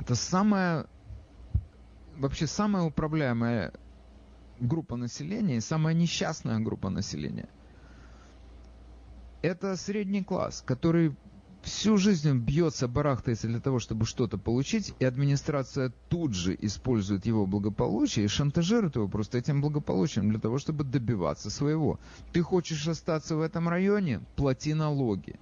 [0.00, 0.86] Это самая,
[2.16, 3.72] вообще самая управляемая
[4.60, 7.48] группа населения и самая несчастная группа населения.
[9.42, 11.16] Это средний класс, который
[11.62, 17.46] всю жизнь бьется, барахтается для того, чтобы что-то получить, и администрация тут же использует его
[17.46, 21.98] благополучие и шантажирует его просто этим благополучием для того, чтобы добиваться своего.
[22.32, 24.20] Ты хочешь остаться в этом районе?
[24.36, 25.36] Плати налоги.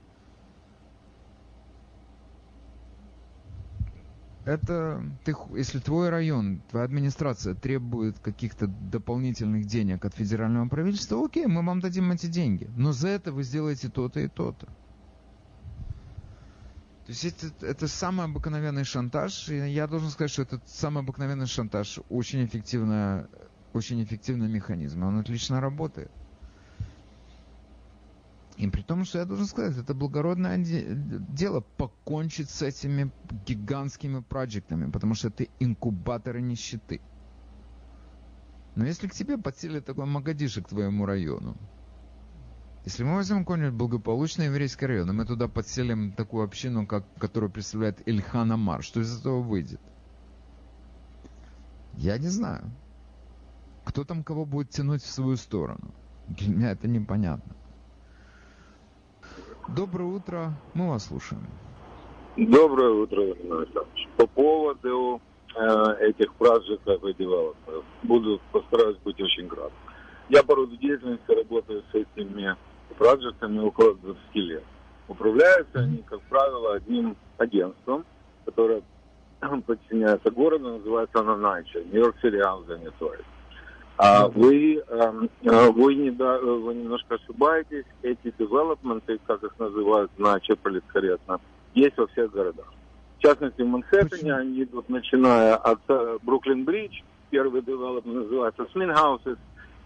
[4.51, 11.47] Это ты, если твой район, твоя администрация требует каких-то дополнительных денег от федерального правительства, окей,
[11.47, 14.67] мы вам дадим эти деньги, но за это вы сделаете то-то и то-то.
[17.07, 21.47] То есть это, это самый обыкновенный шантаж, и я должен сказать, что этот самый обыкновенный
[21.47, 23.29] шантаж очень эффективная,
[23.73, 26.11] очень эффективный механизм, он отлично работает.
[28.61, 33.11] И при том, что я должен сказать, это благородное дело покончить с этими
[33.47, 37.01] гигантскими проектами, потому что это инкубаторы нищеты.
[38.75, 41.57] Но если к тебе подселят такой Магадишек к твоему району,
[42.85, 47.51] если мы возьмем какой-нибудь благополучный еврейский район, и мы туда подселим такую общину, как, которую
[47.51, 49.81] представляет Ильхан Амар, что из этого выйдет?
[51.95, 52.71] Я не знаю.
[53.85, 55.95] Кто там кого будет тянуть в свою сторону?
[56.29, 57.57] Для меня это непонятно.
[59.75, 61.47] Доброе утро, мы вас слушаем.
[62.37, 64.09] Доброе утро, Александрович.
[64.17, 65.21] По поводу
[65.55, 69.73] э, этих проектов и девелоперов, буду постараюсь быть очень кратко.
[70.29, 72.57] Я по роду деятельности работаю с этими
[72.99, 74.65] проектами около 20 лет.
[75.07, 78.05] Управляются они, как правило, одним агентством,
[78.45, 78.83] которое
[79.67, 83.25] подчиняется городу, называется оно Найча, Нью-Йорк City Housing Authority.
[84.03, 87.85] А вы, эм, э, вы, не, вы немножко ошибаетесь.
[88.01, 91.39] Эти девелопменты, как их называют на политкорректно,
[91.75, 92.73] есть во всех городах.
[93.19, 99.37] В частности, в Манхэттене они идут, начиная от э, Бруклин-Бридж, первый девелопмент называется Смин Houses,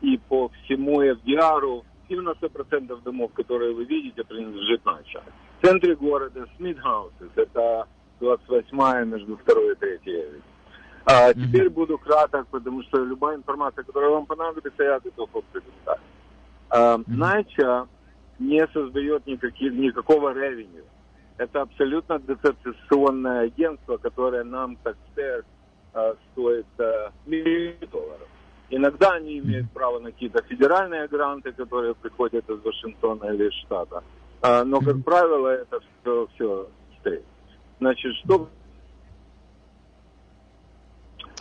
[0.00, 5.24] и по всему FDR 90% домов, которые вы видите, принадлежит Нача.
[5.58, 7.88] В центре города Смит Houses, это
[8.20, 9.98] 28 между 2 и 3
[11.06, 11.46] а, mm-hmm.
[11.46, 16.00] Теперь буду краток, потому что любая информация, которая вам понадобится, я готов предоставить.
[16.70, 17.04] А, mm-hmm.
[17.06, 17.86] Нача
[18.38, 20.84] не создает никаких, никакого ревеню.
[21.36, 25.44] Это абсолютно дотационное агентство, которое нам, как СТЭР,
[25.92, 28.28] а, стоит а, миллион долларов.
[28.70, 34.02] Иногда они имеют право на какие-то федеральные гранты, которые приходят из Вашингтона или из штата.
[34.40, 36.68] А, но, как правило, это все, все
[37.00, 37.24] стрейт.
[37.78, 38.48] Значит, что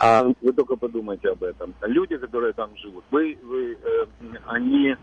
[0.04, 1.74] а вы только подумайте об этом.
[1.82, 4.06] Люди, которые там живут, вы, вы, э,
[4.44, 4.94] они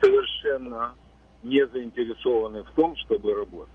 [0.00, 0.94] совершенно
[1.44, 3.72] не заинтересованы в том, чтобы работать.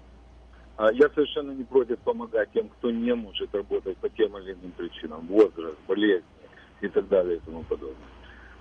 [0.76, 4.72] А я совершенно не против помогать тем, кто не может работать по тем или иным
[4.76, 6.26] причинам, возраст, болезни
[6.82, 8.10] и так далее и тому подобное.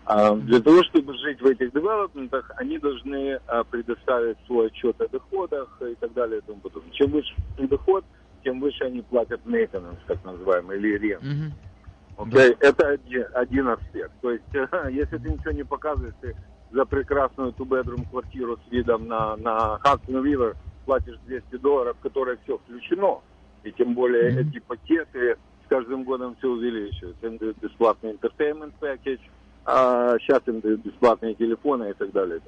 [0.05, 5.09] А для того, чтобы жить в этих девелопментах, они должны а, предоставить свой отчет о
[5.09, 6.93] доходах и так далее и тому подобное.
[6.93, 8.05] Чем выше доход,
[8.45, 11.25] тем выше они платят maintenance, как называемый, или рент.
[11.25, 11.74] Mm-hmm.
[12.17, 12.57] Okay?
[12.61, 12.69] Да.
[12.69, 14.13] Это один, один аспект.
[14.21, 14.45] То есть,
[14.91, 16.37] если ты ничего не показываешь, ты
[16.71, 22.59] за прекрасную two-bedroom квартиру с видом на, на Hudson River платишь 200 долларов, которое все
[22.59, 23.21] включено.
[23.63, 24.49] И тем более mm-hmm.
[24.49, 27.27] эти пакеты с каждым годом все увеличиваются.
[27.27, 29.21] Им дают бесплатный entertainment package,
[29.65, 32.41] а сейчас им дают бесплатные телефоны и так далее.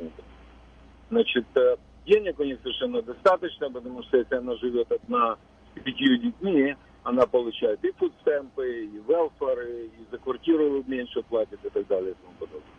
[1.09, 5.37] Значит, э, денег у них совершенно достаточно, потому что если она живет одна
[5.75, 6.77] с пятью детьми,
[7.07, 12.15] она получает и фудстемпы, и велфоры, и за квартиру меньше платит и так далее и
[12.15, 12.77] тому подобное.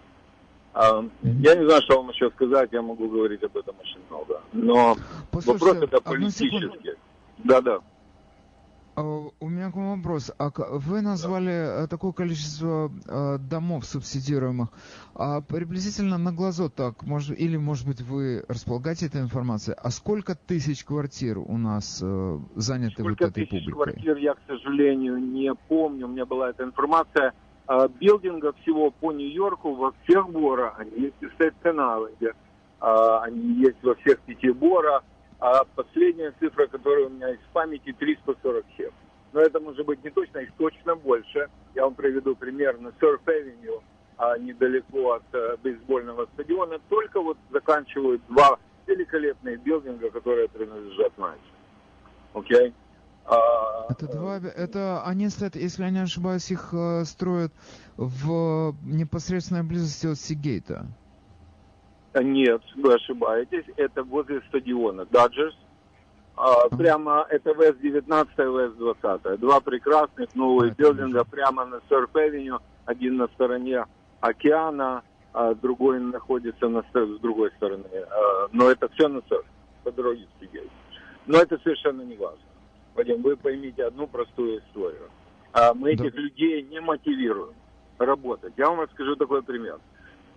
[0.74, 1.06] А,
[1.42, 4.42] я не знаю, что вам еще сказать, я могу говорить об этом очень много.
[4.52, 4.98] Но
[5.32, 6.96] Послушайте, вопрос это политический.
[7.38, 7.80] Да-да.
[8.98, 9.04] А,
[9.39, 10.32] у меня к вам вопрос.
[10.39, 14.70] А вы назвали э, такое количество э, домов субсидируемых.
[15.14, 20.34] А приблизительно на глазок так, может, или, может быть, вы располагаете этой информацией, а сколько
[20.34, 23.60] тысяч квартир у нас э, заняты сколько вот этой публикой?
[23.60, 26.08] Тысяч квартир, я, к сожалению, не помню.
[26.08, 27.34] У меня была эта информация.
[27.68, 32.34] А, билдинга всего по Нью-Йорку во всех Бора, они есть в Стейт-Каналенде,
[32.80, 35.04] а, они есть во всех пяти Бора.
[35.40, 38.90] А последняя цифра, которая у меня в памяти, 347.
[39.34, 41.50] Но это может быть не точно, их точно больше.
[41.76, 43.82] Я вам приведу пример на Avenue,
[44.18, 46.80] а недалеко от а, бейсбольного стадиона.
[46.90, 48.58] Только вот заканчивают два
[48.88, 51.40] великолепные билдинга, которые принадлежат Найс.
[52.34, 52.70] Окей?
[52.70, 52.74] Okay?
[53.26, 57.52] А, это два, это они стоят, если я не ошибаюсь, их э, строят
[57.98, 60.88] в непосредственной близости от Сигейта.
[62.24, 63.65] Нет, вы ошибаетесь.
[63.76, 65.55] Это возле стадиона Даджерс.
[66.36, 69.38] А, прямо это ВС-19 и ВС-20.
[69.38, 72.60] Два прекрасных новых building а прямо на Surf Avenue.
[72.86, 73.86] Один на стороне
[74.22, 75.03] океана,
[75.34, 77.86] а другой находится на, с другой стороны.
[77.91, 79.45] А, но это все на Surf,
[79.84, 80.70] по дороге в Сигей.
[81.26, 82.39] Но это совершенно не важно.
[82.95, 85.09] Вадим, вы поймите одну простую историю.
[85.53, 86.22] А мы этих да.
[86.22, 87.53] людей не мотивируем
[87.97, 88.53] работать.
[88.57, 89.80] Я вам расскажу такой пример.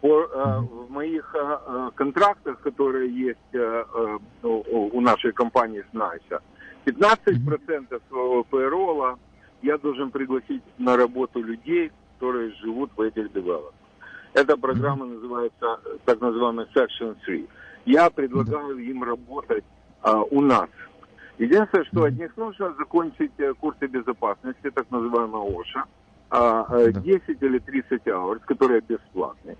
[0.00, 6.40] По, э, в моих э, контрактах, которые есть э, э, у нашей компании с Найса,
[6.86, 9.18] 15% своего пейролла
[9.62, 13.74] я должен пригласить на работу людей, которые живут в этих девелопах.
[14.32, 17.48] Эта программа называется так называемый Section 3.
[17.86, 19.64] Я предлагаю им работать
[20.02, 20.68] а, у нас.
[21.38, 25.84] Единственное, что от них нужно закончить э, курсы безопасности, так называемые ОША,
[26.30, 29.56] а, 10 э, или 30 hours, которые бесплатные.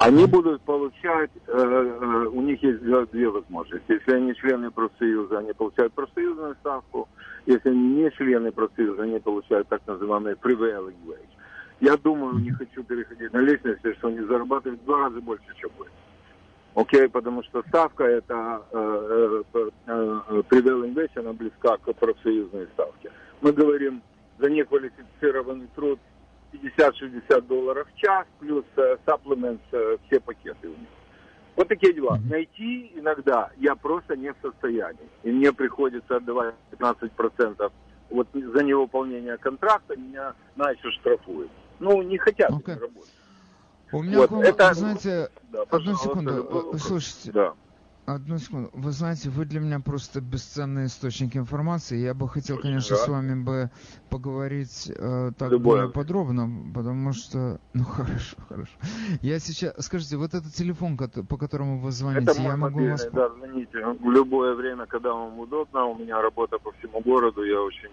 [0.00, 3.92] Они будут получать, э, э, у них есть две возможности.
[3.92, 7.08] Если они члены профсоюза, они получают профсоюзную ставку.
[7.46, 11.26] Если они не члены профсоюза, они получают так называемый prevailing wage.
[11.80, 15.70] Я думаю, не хочу переходить на лестницу, что они зарабатывают в два раза больше, чем
[15.78, 15.86] вы.
[16.76, 22.68] Окей, okay, потому что ставка это э, э, э, prevailing wage, она близка к профсоюзной
[22.74, 23.10] ставке.
[23.40, 24.02] Мы говорим
[24.38, 25.98] за неквалифицированный труд
[26.52, 30.88] 50-60 долларов в час, плюс э, supplements, э, все пакеты у них.
[31.56, 32.18] Вот такие дела.
[32.24, 35.08] Найти иногда я просто не в состоянии.
[35.24, 37.72] И мне приходится отдавать 15%
[38.10, 41.50] вот за невыполнение контракта, меня начали штрафуют.
[41.78, 42.78] Ну, не хотят okay.
[42.78, 43.12] работать.
[43.92, 44.74] У меня вот, к вам, это...
[44.74, 47.32] знаете, да, одну секунду, слушайте.
[47.32, 47.54] Да.
[48.08, 48.70] Одну секунду.
[48.72, 51.98] Вы знаете, вы для меня просто бесценный источник информации.
[51.98, 53.04] Я бы хотел, конечно, рад.
[53.04, 53.70] с вами бы
[54.08, 55.76] поговорить э, так Любое.
[55.76, 57.60] более подробно, потому что...
[57.74, 58.72] Ну, хорошо, хорошо.
[59.20, 59.74] Я сейчас...
[59.84, 63.06] Скажите, вот этот телефон, по которому вы звоните, Это я могу мобильный, вас...
[63.12, 63.86] Да, звоните.
[64.00, 65.84] В любое время, когда вам удобно.
[65.84, 67.90] У меня работа по всему городу, я очень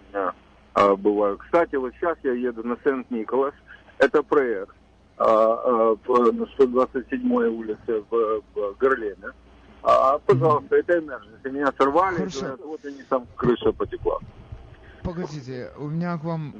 [0.72, 1.36] а, бываю.
[1.36, 3.52] Кстати, вот сейчас я еду на Сент-Николас.
[3.98, 4.74] Это проект
[5.18, 9.34] а, а, на 127 улице в, в Гарлеме.
[9.88, 11.48] А, пожалуйста, это emergency.
[11.48, 12.40] Меня сорвали, Хорошо.
[12.40, 14.18] говорят, вот они там крыша потекла.
[15.04, 16.56] Погодите, у меня к вам...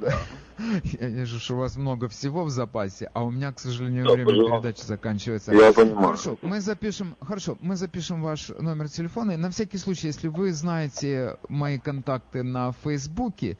[0.83, 4.13] Я вижу, что у вас много всего в запасе, а у меня, к сожалению, да,
[4.13, 4.55] время пожалуйста.
[4.55, 5.53] передачи заканчивается.
[5.53, 6.05] Я понимаю.
[6.05, 9.31] Хорошо, мы запишем, хорошо, мы запишем ваш номер телефона.
[9.31, 13.57] И на всякий случай, если вы знаете мои контакты на Фейсбуке,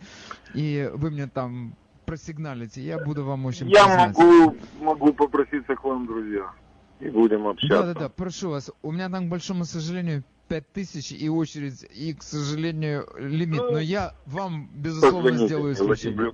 [0.54, 6.08] и вы мне там просигналите, я буду вам очень Я могу, могу попроситься к вам,
[6.08, 6.50] друзья
[7.00, 7.84] и будем общаться.
[7.84, 8.72] Да, да, да, прошу вас.
[8.82, 13.62] У меня там, к большому сожалению, пять тысяч и очередь, и, к сожалению, лимит.
[13.62, 16.34] Ну, Но я вам, безусловно, сделаю исключение.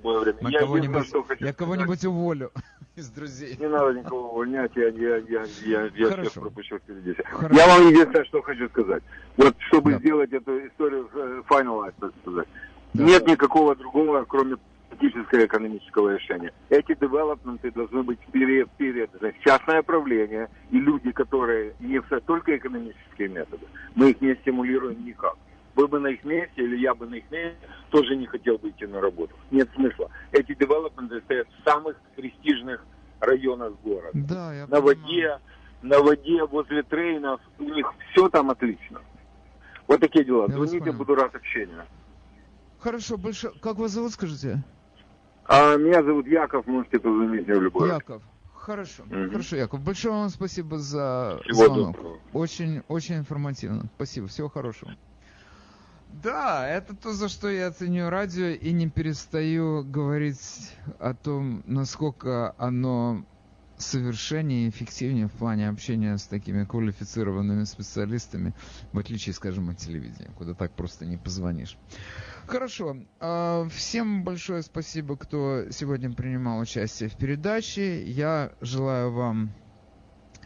[0.50, 2.50] Я кого-нибудь, я кого-нибудь уволю
[2.96, 3.56] из друзей.
[3.58, 6.30] Не надо никого увольнять, я, я, я, я, я Хорошо.
[6.30, 7.14] всех пропущу впереди.
[7.24, 7.54] Хорошо.
[7.54, 9.02] Я вам единственное, что хочу сказать.
[9.36, 9.98] Вот, чтобы да.
[9.98, 11.08] сделать эту историю
[11.48, 12.48] finalize, так сказать.
[12.94, 14.56] Да, Нет никакого другого, кроме
[14.94, 16.52] политическое экономического решения.
[16.70, 23.28] Эти девелопменты должны быть перед, перед частное правление и люди, которые не все только экономические
[23.28, 23.66] методы.
[23.94, 25.36] Мы их не стимулируем никак.
[25.74, 27.58] Вы бы на их месте, или я бы на их месте,
[27.90, 29.34] тоже не хотел бы идти на работу.
[29.50, 30.08] Нет смысла.
[30.30, 32.84] Эти девелопменты стоят в самых престижных
[33.20, 34.10] районах города.
[34.14, 34.84] Да, я на понимаю.
[34.84, 35.38] воде,
[35.82, 39.00] на воде, возле трейнов, у них все там отлично.
[39.88, 40.46] Вот такие дела.
[40.48, 41.84] Я Звоните, буду рад общению.
[42.78, 43.50] Хорошо, больше.
[43.60, 44.62] Как вас зовут, скажите?
[45.46, 48.22] А меня зовут Яков, можете позвонить мне в любой Яков.
[48.54, 49.30] Хорошо, угу.
[49.30, 49.80] хорошо, Яков.
[49.80, 51.96] Большое вам спасибо за Всего звонок.
[51.96, 52.18] Доброго.
[52.32, 53.90] Очень, очень информативно.
[53.96, 54.92] Спасибо, всего хорошего.
[56.22, 62.54] Да, это то, за что я ценю радио и не перестаю говорить о том, насколько
[62.56, 63.24] оно
[63.76, 68.54] совершеннее и эффективнее в плане общения с такими квалифицированными специалистами,
[68.92, 71.76] в отличие, скажем, от телевидения, куда так просто не позвонишь.
[72.46, 72.96] Хорошо.
[73.20, 78.04] А, всем большое спасибо, кто сегодня принимал участие в передаче.
[78.04, 79.50] Я желаю вам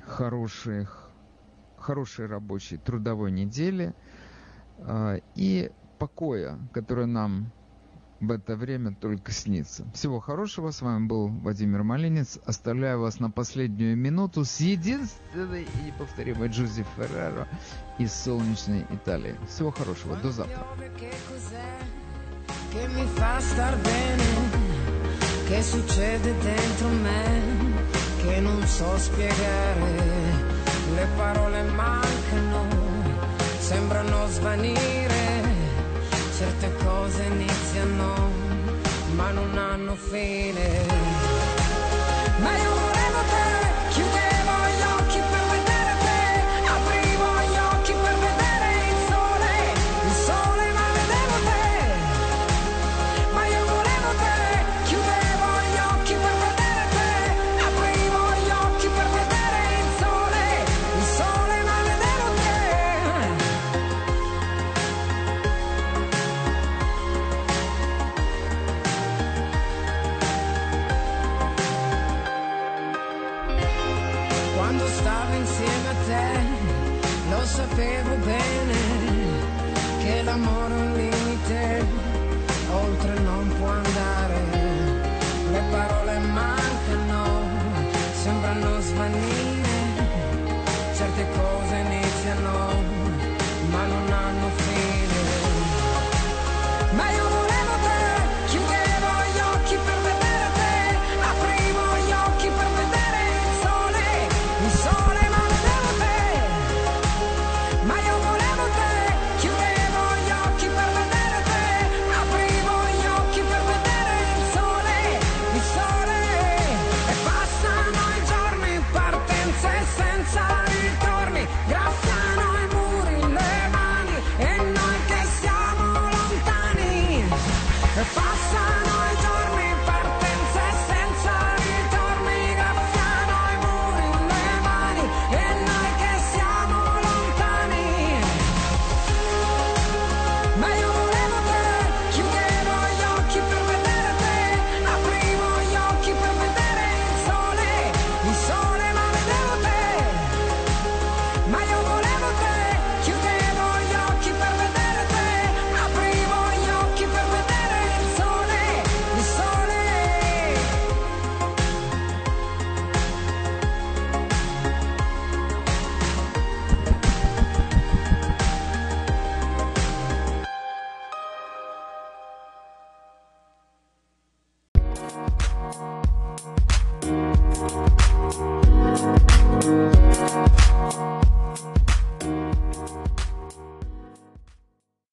[0.06, 1.10] хороших,
[1.76, 3.94] хорошей рабочей трудовой недели
[4.78, 7.50] а, и покоя, который нам
[8.20, 9.84] в это время только снится.
[9.94, 10.70] Всего хорошего.
[10.70, 12.38] С вами был Владимир Малинец.
[12.44, 17.48] Оставляю вас на последнюю минуту с единственной и неповторимой Джузи Ферреро
[17.98, 19.36] из солнечной Италии.
[19.48, 20.16] Всего хорошего.
[20.16, 20.66] До завтра.
[33.68, 35.27] Sembrano svanire
[36.38, 38.30] certe cose iniziano
[39.16, 40.86] ma non hanno fine.
[42.38, 42.78] Ma io